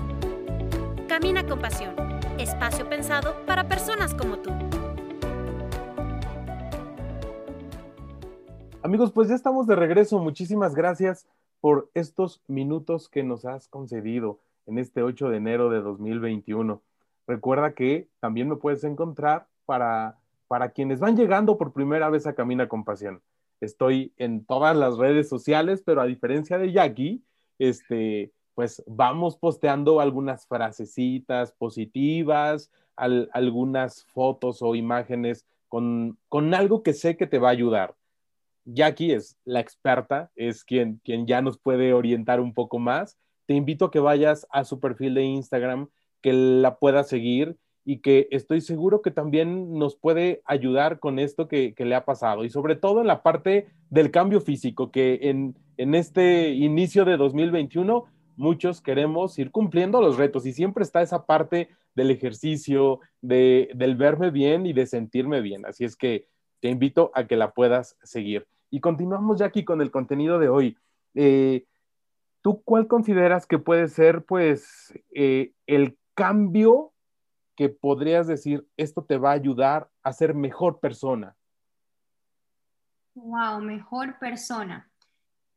[1.07, 1.95] Camina con Pasión,
[2.37, 4.51] espacio pensado para personas como tú.
[8.83, 10.17] Amigos, pues ya estamos de regreso.
[10.17, 11.27] Muchísimas gracias
[11.59, 16.81] por estos minutos que nos has concedido en este 8 de enero de 2021.
[17.27, 20.17] Recuerda que también me puedes encontrar para,
[20.47, 23.21] para quienes van llegando por primera vez a Camina con Pasión.
[23.59, 27.21] Estoy en todas las redes sociales, pero a diferencia de Jackie,
[27.59, 36.93] este, pues vamos posteando algunas frasecitas positivas, algunas fotos o imágenes con, con algo que
[36.93, 37.93] sé que te va a ayudar.
[38.65, 43.17] Jackie es la experta, es quien, quien ya nos puede orientar un poco más
[43.51, 45.89] te invito a que vayas a su perfil de Instagram,
[46.21, 51.49] que la puedas seguir y que estoy seguro que también nos puede ayudar con esto
[51.49, 55.55] que, le ha pasado y sobre todo en la parte del cambio físico, que en,
[55.77, 58.05] este inicio de 2021
[58.37, 63.97] muchos queremos ir cumpliendo los retos y siempre está esa parte del ejercicio, de, del
[63.97, 65.65] verme bien y de sentirme bien.
[65.65, 66.27] Así es que
[66.61, 68.47] te invito a que la puedas seguir.
[68.69, 70.77] Y continuamos ya aquí con el contenido de hoy.
[71.15, 71.65] Eh,
[72.41, 76.93] ¿Tú cuál consideras que puede ser, pues, eh, el cambio
[77.55, 81.35] que podrías decir, esto te va a ayudar a ser mejor persona?
[83.13, 84.89] Wow, mejor persona.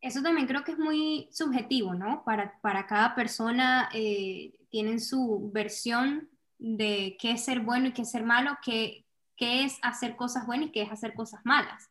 [0.01, 2.25] Eso también creo que es muy subjetivo, ¿no?
[2.25, 8.03] Para, para cada persona eh, tienen su versión de qué es ser bueno y qué
[8.03, 9.04] es ser malo, qué,
[9.37, 11.91] qué es hacer cosas buenas y qué es hacer cosas malas.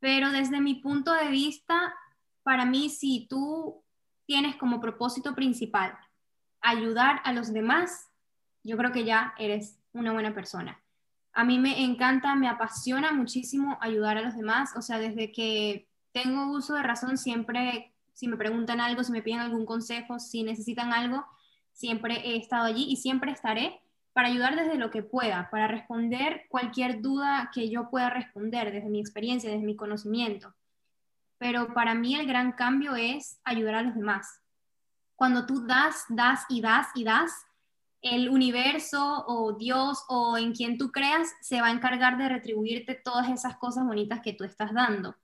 [0.00, 1.94] Pero desde mi punto de vista,
[2.42, 3.82] para mí, si tú
[4.26, 5.96] tienes como propósito principal
[6.60, 8.10] ayudar a los demás,
[8.62, 10.82] yo creo que ya eres una buena persona.
[11.32, 15.88] A mí me encanta, me apasiona muchísimo ayudar a los demás, o sea, desde que
[16.12, 20.44] tengo uso de razón, siempre, si me preguntan algo, si me piden algún consejo, si
[20.44, 21.26] necesitan algo,
[21.72, 23.83] siempre he estado allí y siempre estaré
[24.14, 28.88] para ayudar desde lo que pueda, para responder cualquier duda que yo pueda responder desde
[28.88, 30.54] mi experiencia, desde mi conocimiento
[31.44, 34.40] pero para mí el gran cambio es ayudar a los demás.
[35.14, 37.32] Cuando tú das, das y das y das,
[38.00, 42.94] el universo o Dios o en quien tú creas se va a encargar de retribuirte
[42.94, 45.16] todas esas cosas bonitas que tú estás dando.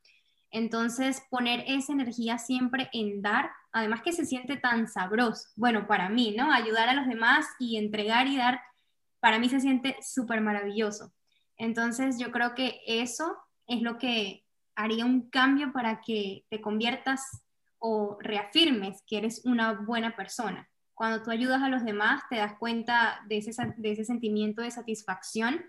[0.50, 6.11] Entonces, poner esa energía siempre en dar, además que se siente tan sabroso, bueno, para
[6.11, 6.53] mí, ¿no?
[6.53, 8.61] Ayudar a los demás y entregar y dar,
[9.20, 11.12] para mí se siente súper maravilloso.
[11.56, 17.44] Entonces, yo creo que eso es lo que haría un cambio para que te conviertas
[17.78, 20.68] o reafirmes que eres una buena persona.
[20.94, 24.70] Cuando tú ayudas a los demás, te das cuenta de ese, de ese sentimiento de
[24.70, 25.64] satisfacción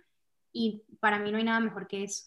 [0.51, 2.25] y para mí no hay nada mejor que eso.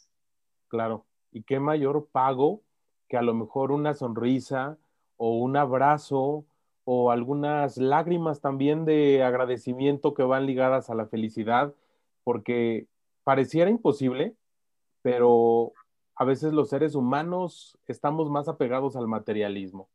[0.68, 2.62] Claro, y qué mayor pago
[3.08, 4.78] que a lo mejor una sonrisa
[5.16, 6.46] o un abrazo
[6.84, 11.74] o algunas lágrimas también de agradecimiento que van ligadas a la felicidad,
[12.22, 12.86] porque
[13.24, 14.34] pareciera imposible,
[15.02, 15.72] pero
[16.14, 19.88] a veces los seres humanos estamos más apegados al materialismo.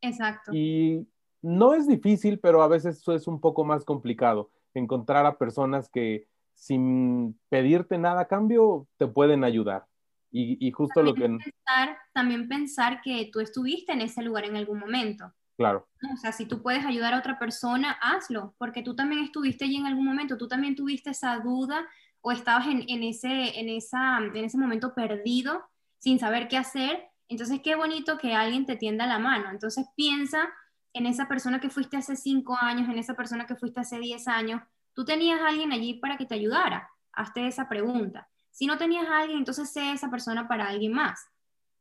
[0.00, 0.52] Exacto.
[0.54, 1.06] Y
[1.42, 5.88] no es difícil, pero a veces eso es un poco más complicado, encontrar a personas
[5.88, 9.86] que sin pedirte nada a cambio te pueden ayudar.
[10.30, 11.22] Y, justo lo que...
[11.22, 15.32] Pensar, también pensar que tú estuviste en ese lugar en algún momento.
[15.58, 15.88] Claro.
[16.14, 19.76] O sea, si tú puedes ayudar a otra persona, hazlo, porque tú también estuviste allí
[19.76, 21.84] en algún momento, tú también tuviste esa duda
[22.20, 25.68] o estabas en, en, ese, en, esa, en ese momento perdido,
[25.98, 27.08] sin saber qué hacer.
[27.28, 29.50] Entonces, qué bonito que alguien te tienda la mano.
[29.50, 30.48] Entonces, piensa
[30.92, 34.28] en esa persona que fuiste hace cinco años, en esa persona que fuiste hace diez
[34.28, 34.62] años.
[34.94, 36.88] Tú tenías a alguien allí para que te ayudara.
[37.12, 38.28] Hazte esa pregunta.
[38.52, 41.26] Si no tenías a alguien, entonces sé esa persona para alguien más,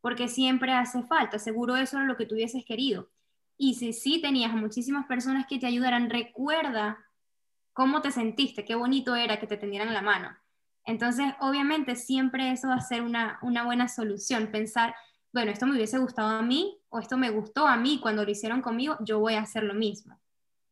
[0.01, 3.09] porque siempre hace falta, seguro eso era lo que tú hubieses querido.
[3.57, 6.97] Y si sí tenías muchísimas personas que te ayudaran, recuerda
[7.73, 10.29] cómo te sentiste, qué bonito era que te tendieran la mano.
[10.85, 14.95] Entonces, obviamente, siempre eso va a ser una, una buena solución, pensar,
[15.33, 18.31] bueno, esto me hubiese gustado a mí o esto me gustó a mí cuando lo
[18.31, 20.17] hicieron conmigo, yo voy a hacer lo mismo.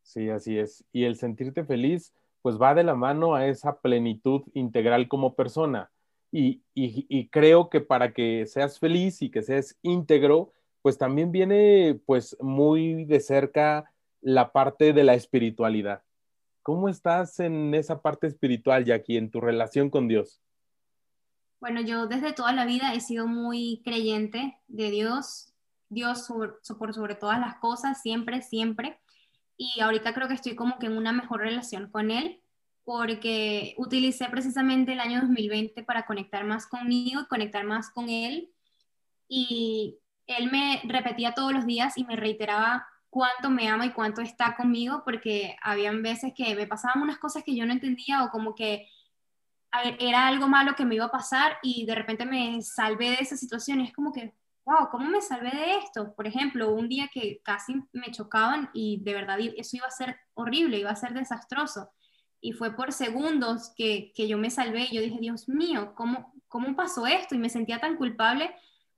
[0.01, 0.85] Sí, así es.
[0.91, 5.91] Y el sentirte feliz, pues va de la mano a esa plenitud integral como persona.
[6.31, 10.51] Y, creo que para que seas feliz y que seas íntegro,
[10.85, 16.03] pues también viene pues muy de cerca la parte de la espiritualidad.
[16.61, 20.43] ¿Cómo estás en esa parte espiritual, Jackie, en tu relación con Dios?
[21.59, 25.55] Bueno, yo desde toda la vida he sido muy creyente de Dios,
[25.89, 26.31] Dios
[26.77, 28.99] por sobre todas las cosas, siempre, siempre.
[29.57, 32.43] Y ahorita creo que estoy como que en una mejor relación con Él
[32.83, 38.51] porque utilicé precisamente el año 2020 para conectar más conmigo y conectar más con él.
[39.27, 44.21] Y él me repetía todos los días y me reiteraba cuánto me ama y cuánto
[44.21, 48.29] está conmigo, porque habían veces que me pasaban unas cosas que yo no entendía o
[48.29, 48.89] como que
[49.99, 53.37] era algo malo que me iba a pasar y de repente me salvé de esa
[53.37, 54.33] situación es como que,
[54.65, 56.13] wow, ¿cómo me salvé de esto?
[56.15, 60.17] Por ejemplo, un día que casi me chocaban y de verdad eso iba a ser
[60.33, 61.91] horrible, iba a ser desastroso
[62.41, 66.75] y fue por segundos que, yo me salvé y yo dije, Dios mío, ¿cómo, ¿cómo
[66.75, 67.33] pasó esto?
[67.33, 68.53] Y me sentía tan culpable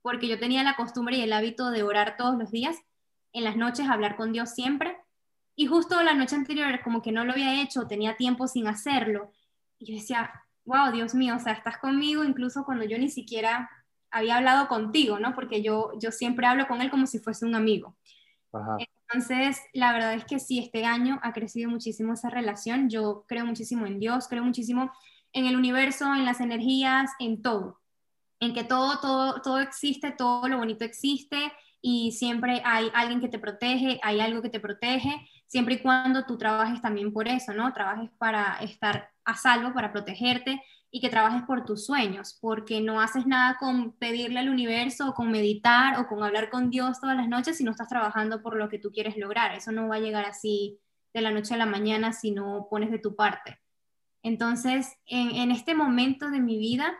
[0.08, 2.78] porque yo tenía la costumbre y el hábito de orar todos los días,
[3.34, 4.96] en las noches hablar con Dios siempre.
[5.54, 9.32] Y justo la noche anterior como que no lo había hecho, tenía tiempo sin hacerlo.
[9.78, 10.32] Y yo decía,
[10.64, 13.68] wow, Dios mío, o sea, estás conmigo incluso cuando yo ni siquiera
[14.10, 15.34] había hablado contigo, ¿no?
[15.34, 17.94] Porque yo, yo siempre hablo con Él como si fuese un amigo.
[18.54, 18.78] Ajá.
[19.10, 22.88] Entonces, la verdad es que sí, este año ha crecido muchísimo esa relación.
[22.88, 24.90] Yo creo muchísimo en Dios, creo muchísimo
[25.34, 27.78] en el universo, en las energías, en todo.
[28.40, 33.28] En que todo, todo, todo existe, todo lo bonito existe y siempre hay alguien que
[33.28, 37.52] te protege, hay algo que te protege, siempre y cuando tú trabajes también por eso,
[37.52, 37.72] ¿no?
[37.72, 43.00] Trabajes para estar a salvo, para protegerte y que trabajes por tus sueños, porque no
[43.00, 47.16] haces nada con pedirle al universo o con meditar o con hablar con Dios todas
[47.16, 49.54] las noches si no estás trabajando por lo que tú quieres lograr.
[49.54, 50.80] Eso no va a llegar así
[51.12, 53.60] de la noche a la mañana si no pones de tu parte.
[54.22, 56.92] Entonces, en, este momento de mi vida,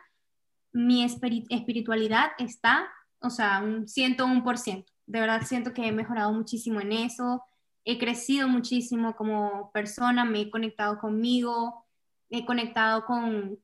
[0.79, 2.88] mi espiritualidad está,
[3.21, 4.85] o sea, un 101%.
[5.07, 7.43] De verdad siento que he mejorado muchísimo en eso,
[7.85, 11.85] he crecido muchísimo como persona, me he conectado conmigo,
[12.31, 13.59] he conectado con,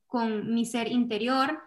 [0.52, 1.60] mi ser interior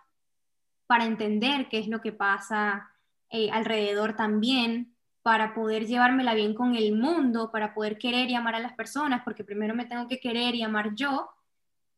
[0.86, 2.92] para entender qué es lo que pasa
[3.30, 8.56] eh, alrededor también, para poder llevármela bien con el mundo, para poder querer y amar
[8.56, 11.30] a las personas, porque primero me tengo que querer y amar yo.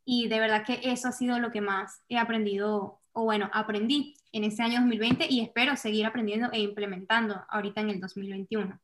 [0.06, 4.43] Y de verdad que eso ha sido lo que más he aprendido, bueno, aprendí en
[4.43, 8.80] ese año 2020 y espero seguir aprendiendo e implementando ahorita en el 2021.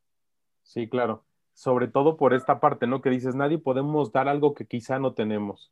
[0.64, 1.24] Sí, claro.
[1.54, 3.02] Sobre todo por esta parte, ¿no?
[3.02, 5.72] Que dices, nadie podemos dar algo que quizá no tenemos.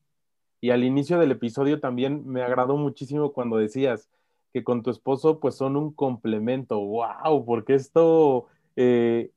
[0.61, 4.09] Y al inicio del episodio también me agradó muchísimo cuando decías
[4.53, 6.80] que con tu esposo pues son un complemento.
[6.80, 7.43] ¡Wow!
[7.45, 9.32] Porque esto eh,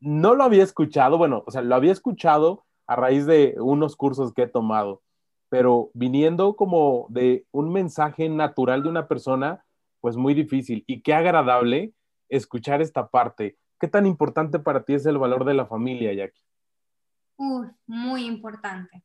[0.00, 4.32] no lo había escuchado, bueno, o sea, lo había escuchado a raíz de unos cursos
[4.32, 5.02] que he tomado,
[5.48, 9.64] pero viniendo como de un mensaje natural de una persona,
[10.00, 10.84] pues muy difícil.
[10.86, 11.92] Y qué agradable
[12.28, 13.56] escuchar esta parte.
[13.80, 16.42] ¿Qué tan importante para ti es el valor de la familia, Jackie?
[17.86, 19.04] muy importante.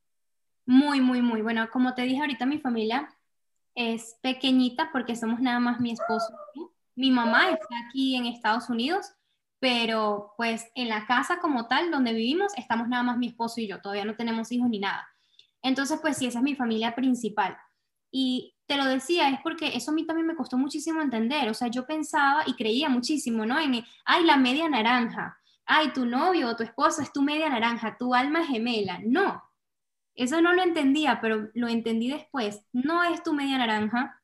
[0.65, 1.41] Muy, muy, muy.
[1.41, 3.13] Bueno, como te dije ahorita, mi familia
[3.75, 6.33] es pequeñita porque somos nada más mi esposo.
[6.95, 9.13] Mi mamá está aquí en Estados Unidos,
[9.59, 13.67] pero pues en la casa como tal, donde vivimos, estamos nada más mi esposo y
[13.67, 13.81] yo.
[13.81, 15.07] Todavía no tenemos hijos ni nada.
[15.64, 17.57] Entonces, pues sí, esa es mi familia principal.
[18.11, 21.49] Y te lo decía, es porque eso a mí también me costó muchísimo entender.
[21.49, 23.59] O sea, yo pensaba y creía muchísimo, ¿no?
[23.59, 25.39] En, ay, la media naranja.
[25.66, 28.99] Ay, tu novio o tu esposo es tu media naranja, tu alma gemela.
[29.03, 29.41] No,
[30.16, 32.61] eso no lo entendía, pero lo entendí después.
[32.72, 34.22] No es tu media naranja,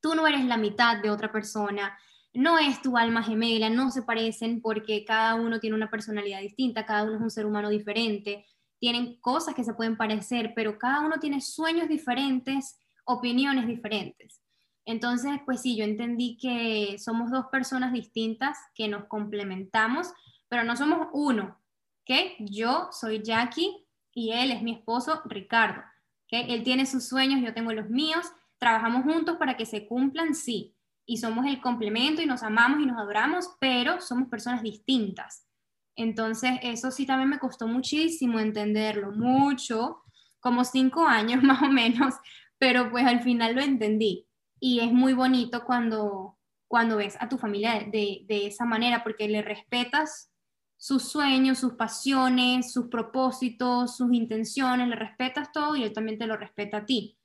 [0.00, 1.98] tú no eres la mitad de otra persona,
[2.34, 6.84] no es tu alma gemela, no se parecen porque cada uno tiene una personalidad distinta,
[6.84, 8.44] cada uno es un ser humano diferente,
[8.84, 14.42] tienen cosas que se pueden parecer, pero cada uno tiene sueños diferentes, opiniones diferentes.
[14.84, 20.12] Entonces, pues sí, yo entendí que somos dos personas distintas que nos complementamos,
[20.50, 21.58] pero no somos uno,
[22.02, 22.36] ¿ok?
[22.40, 23.74] Yo soy Jackie
[24.12, 25.80] y él es mi esposo Ricardo.
[26.26, 26.44] ¿okay?
[26.52, 28.26] Él tiene sus sueños, yo tengo los míos,
[28.58, 30.76] trabajamos juntos para que se cumplan, sí,
[31.06, 35.48] y somos el complemento y nos amamos y nos adoramos, pero somos personas distintas.
[35.96, 40.02] Entonces, eso sí también me costó muchísimo entenderlo, mucho,
[40.40, 42.14] como cinco años más o menos,
[42.58, 44.26] pero pues al final lo entendí.
[44.60, 46.38] Y es muy bonito cuando,
[46.68, 50.30] cuando ves a tu familia de, de esa manera, porque le respetas
[50.76, 56.26] sus sueños, sus pasiones, sus propósitos, sus intenciones, le respetas todo y él también te
[56.26, 57.18] lo respeta a ti.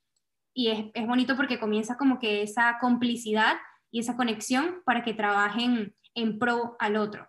[0.53, 3.57] Y es, es bonito porque comienza como que esa complicidad
[3.91, 7.28] y esa conexión para que trabajen en pro al otro.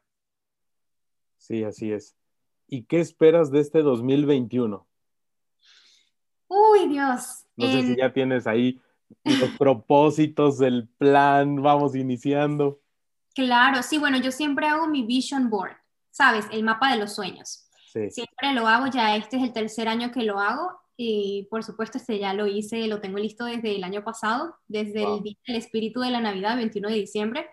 [1.41, 2.17] Sí, así es.
[2.69, 4.87] ¿Y qué esperas de este 2021?
[6.47, 7.47] Uy, Dios.
[7.57, 8.81] No sé si ya tienes ahí
[9.25, 12.81] los propósitos del plan, vamos iniciando.
[13.35, 15.81] Claro, sí, bueno, yo siempre hago mi vision board
[16.11, 17.67] sabes, el mapa de los sueños.
[17.93, 21.99] Siempre lo hago, ya este es el tercer año que lo hago y por supuesto
[21.99, 25.57] este ya lo hice, lo tengo listo desde el año pasado, desde el Día del
[25.57, 27.51] Espíritu de la Navidad, 21 de diciembre.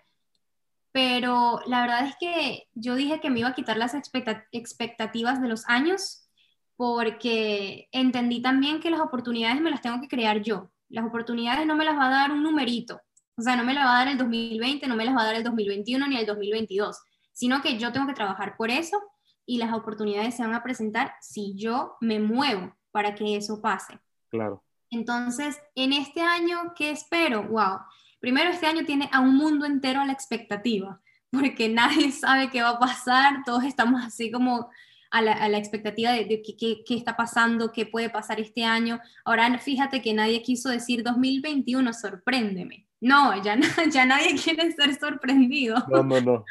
[0.98, 5.48] Pero la verdad es que yo dije que me iba a quitar las expectativas de
[5.48, 6.28] los años
[6.76, 10.70] porque entendí también que las oportunidades me las tengo que crear yo.
[10.88, 13.00] Las oportunidades no me las va a dar un numerito.
[13.36, 15.26] O sea, no me las va a dar el 2020, no me las va a
[15.26, 16.96] dar el 2021 ni el 2022
[17.38, 19.00] sino que yo tengo que trabajar por eso
[19.46, 24.00] y las oportunidades se van a presentar si yo me muevo para que eso pase.
[24.28, 24.64] Claro.
[24.90, 27.44] Entonces, en este año, ¿qué espero?
[27.44, 27.78] Wow.
[28.20, 31.00] Primero, este año tiene a un mundo entero a la expectativa,
[31.30, 34.68] porque nadie sabe qué va a pasar, todos estamos así como
[35.10, 39.00] a la, expectativa de, qué, qué, está pasando, qué puede pasar este año.
[39.24, 42.86] Ahora, fíjate que nadie quiso decir 2021, sorpréndeme.
[43.00, 43.56] No, ya,
[43.92, 45.76] ya nadie quiere ser sorprendido.
[45.88, 46.44] No, no, no.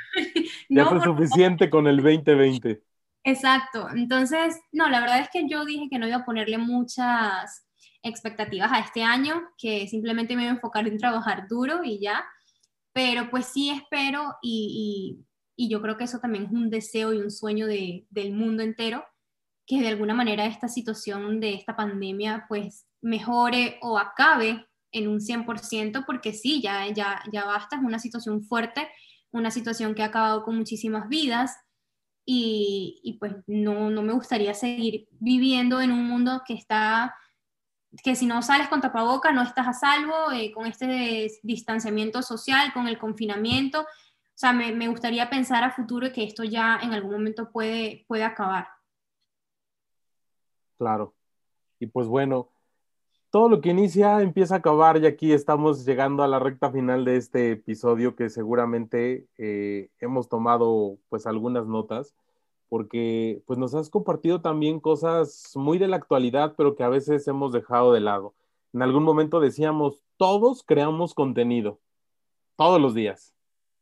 [0.70, 2.82] Ya fue suficiente con el 2020.
[3.24, 3.90] Exacto.
[3.94, 7.67] Entonces, no, la verdad es que yo dije que no iba a ponerle muchas
[8.08, 12.26] expectativas a este año, que simplemente me iba a enfocar en trabajar duro y ya.
[12.94, 15.24] Pero pues sí espero y,
[15.56, 18.64] y, yo creo que eso también es un deseo y un sueño de, del mundo
[18.64, 19.06] entero,
[19.66, 25.20] que de alguna manera esta situación de esta pandemia pues mejore o acabe en un
[25.20, 28.88] 100%, porque sí, ya, ya, ya basta, es una situación fuerte,
[29.32, 31.56] una situación que ha acabado con muchísimas vidas
[32.26, 37.16] y, y pues no, no me gustaría seguir viviendo en un mundo que está
[38.04, 42.74] que si no sales con tapaboca no estás a salvo, eh, con este distanciamiento social,
[42.74, 43.82] con el confinamiento.
[43.82, 48.06] O sea, me, me, gustaría pensar a futuro que esto ya en algún momento puede,
[48.08, 48.68] puede acabar.
[50.78, 51.16] Claro.
[51.80, 52.50] Y pues bueno,
[53.30, 57.04] todo lo que inicia empieza a acabar y aquí estamos llegando a la recta final
[57.04, 62.16] de este episodio que seguramente eh, hemos tomado pues algunas notas
[62.70, 67.28] porque pues nos has compartido también cosas muy de la actualidad pero que a veces
[67.28, 68.34] hemos dejado de lado.
[68.74, 71.80] En algún momento decíamos, todos creamos contenido,
[72.56, 73.34] todos los días,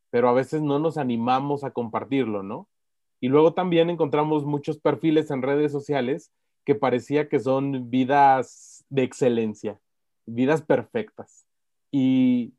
[0.09, 2.67] pero a veces no nos animamos a compartirlo, ¿no?
[3.19, 6.31] Y luego también encontramos muchos perfiles en redes sociales
[6.63, 9.79] que parecía que son vidas de excelencia,
[10.25, 11.45] vidas perfectas.
[11.91, 12.53] Y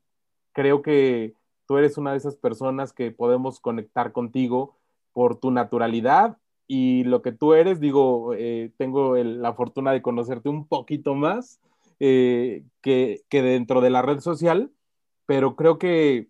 [0.53, 1.33] creo que
[1.67, 4.75] tú eres una de esas personas que podemos conectar contigo
[5.17, 6.37] por tu naturalidad
[6.67, 7.79] y lo que tú eres.
[7.79, 11.59] Digo, eh, tengo la fortuna de conocerte un poquito más
[11.99, 14.69] eh, que, que dentro de la red social,
[15.25, 16.27] pero creo que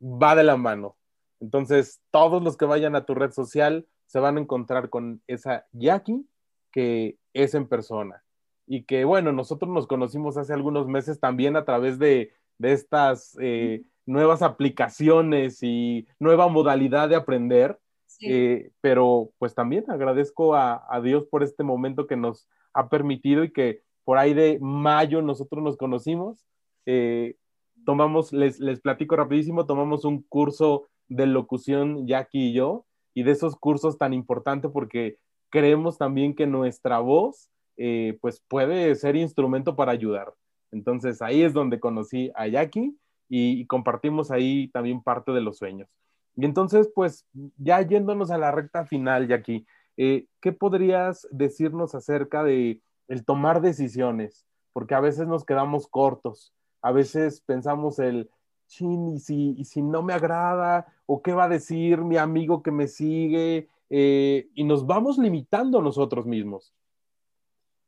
[0.00, 0.96] va de la mano.
[1.40, 5.66] Entonces, todos los que vayan a tu red social se van a encontrar con esa
[5.72, 6.24] Jackie
[6.72, 8.24] que es en persona.
[8.66, 13.82] Y que bueno, nosotros nos conocimos hace algunos meses también a través de, estas eh,
[14.06, 17.78] nuevas aplicaciones y nueva modalidad de aprender.
[18.20, 23.52] Eh, pero pues también agradezco a, Dios por este momento que nos ha permitido y
[23.52, 26.46] que por ahí de mayo nosotros nos conocimos.
[26.86, 27.36] Eh,
[27.84, 33.32] tomamos, les, les platico rapidísimo, tomamos un curso de locución Jackie y yo, y de
[33.32, 35.18] esos cursos tan importantes porque
[35.50, 40.32] creemos también que nuestra voz eh, pues puede ser instrumento para ayudar.
[40.72, 42.96] Entonces ahí es donde conocí a Jackie
[43.28, 45.88] y, compartimos ahí también parte de los sueños.
[46.36, 47.26] Y entonces pues
[47.56, 49.66] ya yéndonos a la recta final, Jackie,
[49.96, 54.46] eh, ¿qué podrías decirnos acerca de el tomar decisiones?
[54.72, 58.30] Porque a veces nos quedamos cortos, a veces pensamos el,
[58.66, 62.62] chin, y si, y si no me agrada, o qué va a decir mi amigo
[62.62, 66.74] que me sigue, eh, y nos vamos limitando nosotros mismos.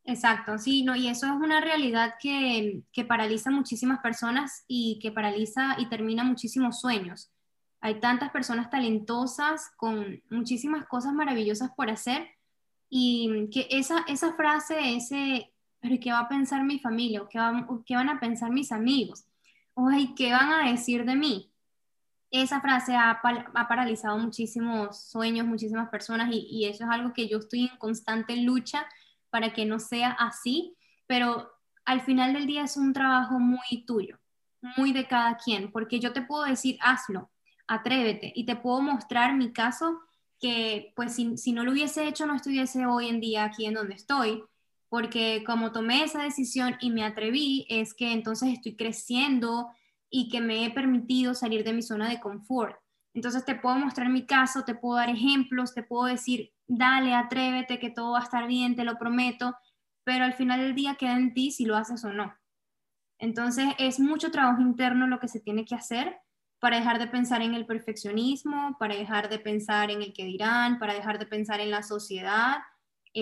[0.04, 5.12] Exacto, sí, no, y eso es una realidad que, que paraliza muchísimas personas y que
[5.12, 7.30] paraliza y termina muchísimos sueños.
[7.80, 12.28] Hay tantas personas talentosas con muchísimas cosas maravillosas por hacer
[12.90, 17.22] y que esa, esa frase, ese, pero ¿qué va a pensar mi familia?
[17.22, 19.24] ¿O qué, van a pensar mis amigos?
[19.96, 21.52] ¿y qué van a decir de mí?
[22.30, 23.20] Esa frase ha,
[23.68, 28.86] paralizado muchísimos sueños, muchísimas personas y, eso es algo que yo estoy en constante lucha
[29.30, 30.74] para que no sea así,
[31.06, 31.50] pero
[31.84, 34.18] al final del día es un trabajo muy tuyo,
[34.76, 37.30] muy de cada quien, porque yo te puedo decir, hazlo,
[37.68, 40.00] atrévete y te puedo mostrar mi caso
[40.40, 43.74] que pues si, si no lo hubiese hecho no estuviese hoy en día aquí en
[43.74, 44.42] donde estoy,
[44.88, 49.68] porque como tomé esa decisión y me atreví, es que entonces estoy creciendo
[50.10, 52.76] y que me he permitido salir de mi zona de confort.
[53.12, 57.78] Entonces te puedo mostrar mi caso, te puedo dar ejemplos, te puedo decir, dale, atrévete,
[57.78, 59.56] que todo va a estar bien, te lo prometo,
[60.04, 62.34] pero al final del día queda en ti si lo haces o no.
[63.18, 66.18] Entonces es mucho trabajo interno lo que se tiene que hacer
[66.60, 70.78] para dejar de pensar en el perfeccionismo, para dejar de pensar en el que dirán,
[70.78, 72.58] para dejar de pensar en la sociedad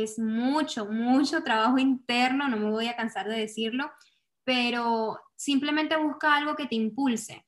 [0.03, 3.91] es mucho, mucho trabajo interno, no me voy a cansar de decirlo,
[4.45, 7.47] pero simplemente busca algo que te impulse.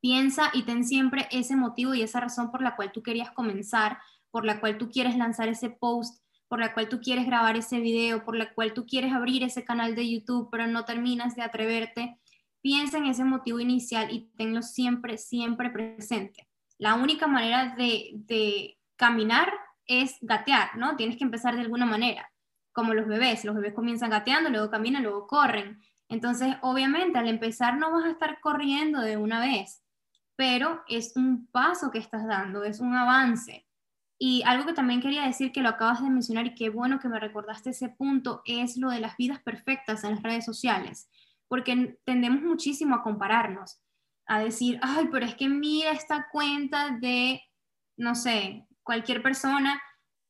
[0.00, 3.98] Piensa y ten siempre ese motivo y esa razón por la cual tú querías comenzar,
[4.30, 7.80] por la cual tú quieres lanzar ese post, por la cual tú quieres grabar ese
[7.80, 11.42] video, por la cual tú quieres abrir ese canal de YouTube, pero no terminas de
[11.42, 12.18] atreverte.
[12.62, 16.48] Piensa en ese motivo inicial y tenlo siempre, siempre presente.
[16.78, 19.52] La única manera de, caminar
[19.86, 20.96] es gatear, ¿no?
[20.96, 22.30] Tienes que empezar de alguna manera,
[22.72, 23.44] como los bebés.
[23.44, 25.80] Los bebés comienzan gateando, luego caminan, luego corren.
[26.08, 29.82] Entonces, obviamente, al empezar no vas a estar corriendo de una vez,
[30.36, 33.66] pero es un paso que estás dando, es un avance.
[34.18, 37.08] Y algo que también quería decir que lo acabas de mencionar y qué bueno que
[37.08, 41.08] me recordaste ese punto es lo de las vidas perfectas en las redes sociales,
[41.50, 43.82] porque tendemos muchísimo a compararnos,
[44.24, 47.42] a decir, ay, pero es que mira esta cuenta de,
[47.96, 49.82] no sé, cualquier persona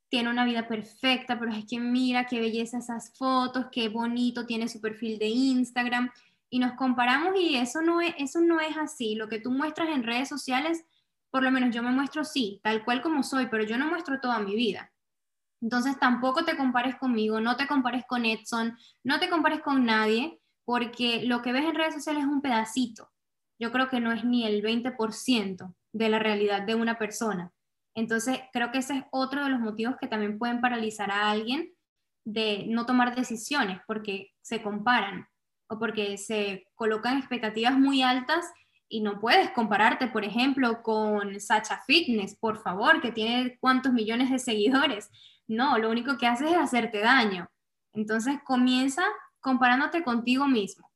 [0.09, 4.67] tiene una vida perfecta, pero es que mira qué belleza esas fotos, qué bonito tiene
[4.67, 6.11] su perfil de Instagram
[6.49, 9.15] y nos comparamos y eso no es, eso no es así.
[9.15, 10.87] Lo que tú muestras en redes sociales,
[11.31, 14.21] por lo menos yo me muestro sí, tal cual como soy, pero yo no muestro
[14.21, 14.91] toda mi vida.
[15.61, 20.40] Entonces tampoco te compares conmigo, no te compares con Edson, no te compares con nadie,
[20.71, 23.11] porque lo que ves en redes sociales es un pedacito.
[23.59, 27.53] Yo creo que no es ni el 20% de la realidad de una persona.
[27.97, 31.73] Entonces, creo que ese es otro de los motivos que también pueden paralizar a alguien
[32.25, 35.27] de no tomar decisiones porque se comparan
[35.69, 38.49] o porque se colocan expectativas muy altas
[38.89, 44.31] y no puedes compararte, por ejemplo, con Sacha Fitness, por favor, que tiene cuántos millones
[44.31, 45.11] de seguidores.
[45.49, 47.51] No, lo único que hace es hacerte daño.
[47.93, 49.03] Entonces comienza
[49.41, 50.91] comparándote contigo mismo.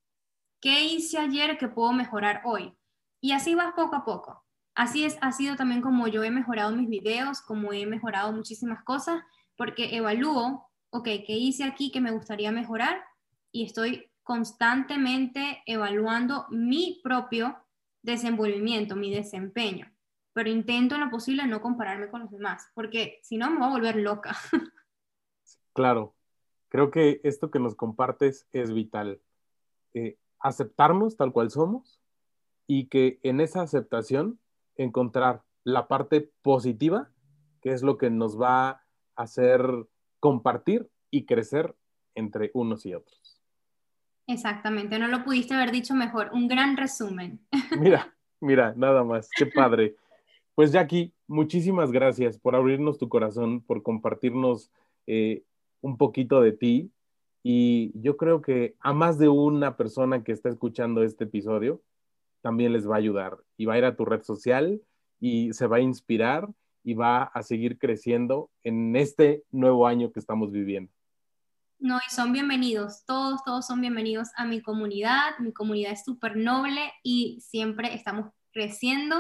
[0.61, 2.75] ¿Qué hice ayer que puedo mejorar hoy?
[3.21, 4.45] Y así vas poco a poco.
[4.75, 8.83] Así es, ha sido también como yo he mejorado mis videos, como he mejorado muchísimas
[8.83, 9.23] cosas,
[9.57, 13.05] porque evalúo, ok, ¿qué hice aquí que me gustaría mejorar?
[13.53, 17.57] Y estoy constantemente evaluando mi propio
[18.03, 19.91] desenvolvimiento, mi desempeño.
[20.33, 23.67] Pero intento en lo posible no compararme con los demás, porque si no me voy
[23.67, 24.37] a volver loca.
[25.77, 26.14] Claro,
[26.75, 29.21] creo que esto que nos compartes es vital.
[29.95, 32.01] Eh, aceptarnos tal cual somos
[32.67, 34.41] y que en esa aceptación
[34.75, 37.13] encontrar la parte positiva,
[37.63, 38.83] que es lo que nos va a
[39.15, 39.63] hacer
[40.19, 41.77] compartir y crecer
[42.17, 43.41] entre unos y otros.
[44.27, 47.39] Exactamente, no lo pudiste haber dicho mejor, un gran resumen.
[47.79, 49.95] Mira, mira, nada más, qué padre.
[50.57, 54.73] Pues Jackie, muchísimas gracias por abrirnos tu corazón, por compartirnos
[55.07, 55.45] eh,
[55.85, 56.91] un poquito de ti
[57.43, 61.83] y yo creo que a más de una persona que está escuchando este episodio
[62.41, 64.81] también les va a ayudar y va a ir a tu red social
[65.21, 66.49] y se va a inspirar
[66.85, 70.91] y va a seguir creciendo en este nuevo año que estamos viviendo.
[71.79, 75.39] No, y son bienvenidos, todos, todos son bienvenidos a mi comunidad.
[75.39, 79.17] Mi comunidad es súper noble y siempre estamos creciendo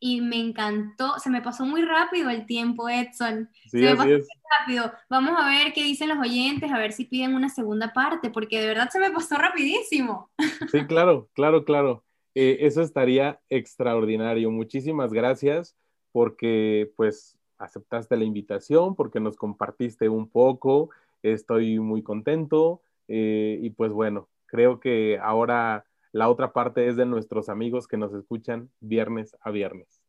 [0.00, 3.50] y me encantó, se me pasó muy rápido el tiempo, Edson.
[3.64, 4.22] Sí, se me pasó es.
[4.22, 4.92] muy rápido.
[5.10, 8.60] Vamos a ver qué dicen los oyentes, a ver si piden una segunda parte, porque
[8.60, 10.30] de verdad se me pasó rapidísimo.
[10.72, 12.02] Sí, claro, claro, claro.
[12.34, 14.50] Eh, eso estaría extraordinario.
[14.50, 15.76] Muchísimas gracias
[16.12, 20.90] porque pues aceptaste la invitación, porque nos compartiste un poco.
[21.22, 27.06] Estoy muy contento eh, y pues bueno, creo que ahora la otra parte es de
[27.06, 30.02] nuestros amigos que nos escuchan viernes a viernes.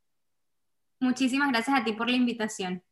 [1.00, 2.84] Muchísimas gracias a ti por la invitación.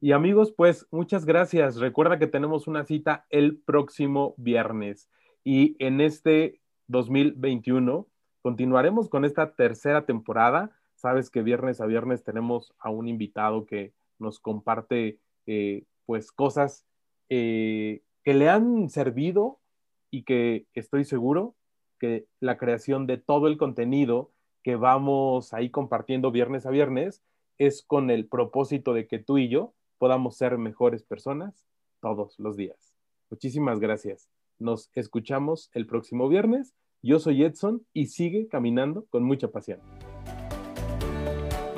[0.00, 1.76] Y amigos, pues muchas gracias.
[1.76, 5.10] Recuerda que tenemos una cita el próximo viernes
[5.44, 8.06] y en este 2021
[8.42, 10.70] continuaremos con esta tercera temporada.
[10.94, 16.86] Sabes que viernes a viernes tenemos a un invitado que nos comparte eh, pues cosas
[17.28, 19.60] eh, que le han servido
[20.10, 21.54] y que estoy seguro
[22.00, 24.32] que la creación de todo el contenido
[24.64, 27.22] que vamos ahí compartiendo viernes a viernes
[27.58, 31.66] es con el propósito de que tú y yo podamos ser mejores personas
[32.00, 32.94] todos los días.
[33.30, 34.28] Muchísimas gracias.
[34.58, 36.74] Nos escuchamos el próximo viernes.
[37.02, 39.80] Yo soy Edson y sigue caminando con mucha pasión.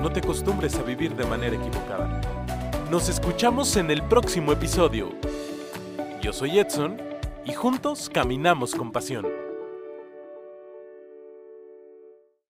[0.01, 2.21] No te acostumbres a vivir de manera equivocada.
[2.91, 5.11] Nos escuchamos en el próximo episodio.
[6.21, 6.97] Yo soy Edson
[7.45, 9.42] y juntos caminamos con pasión.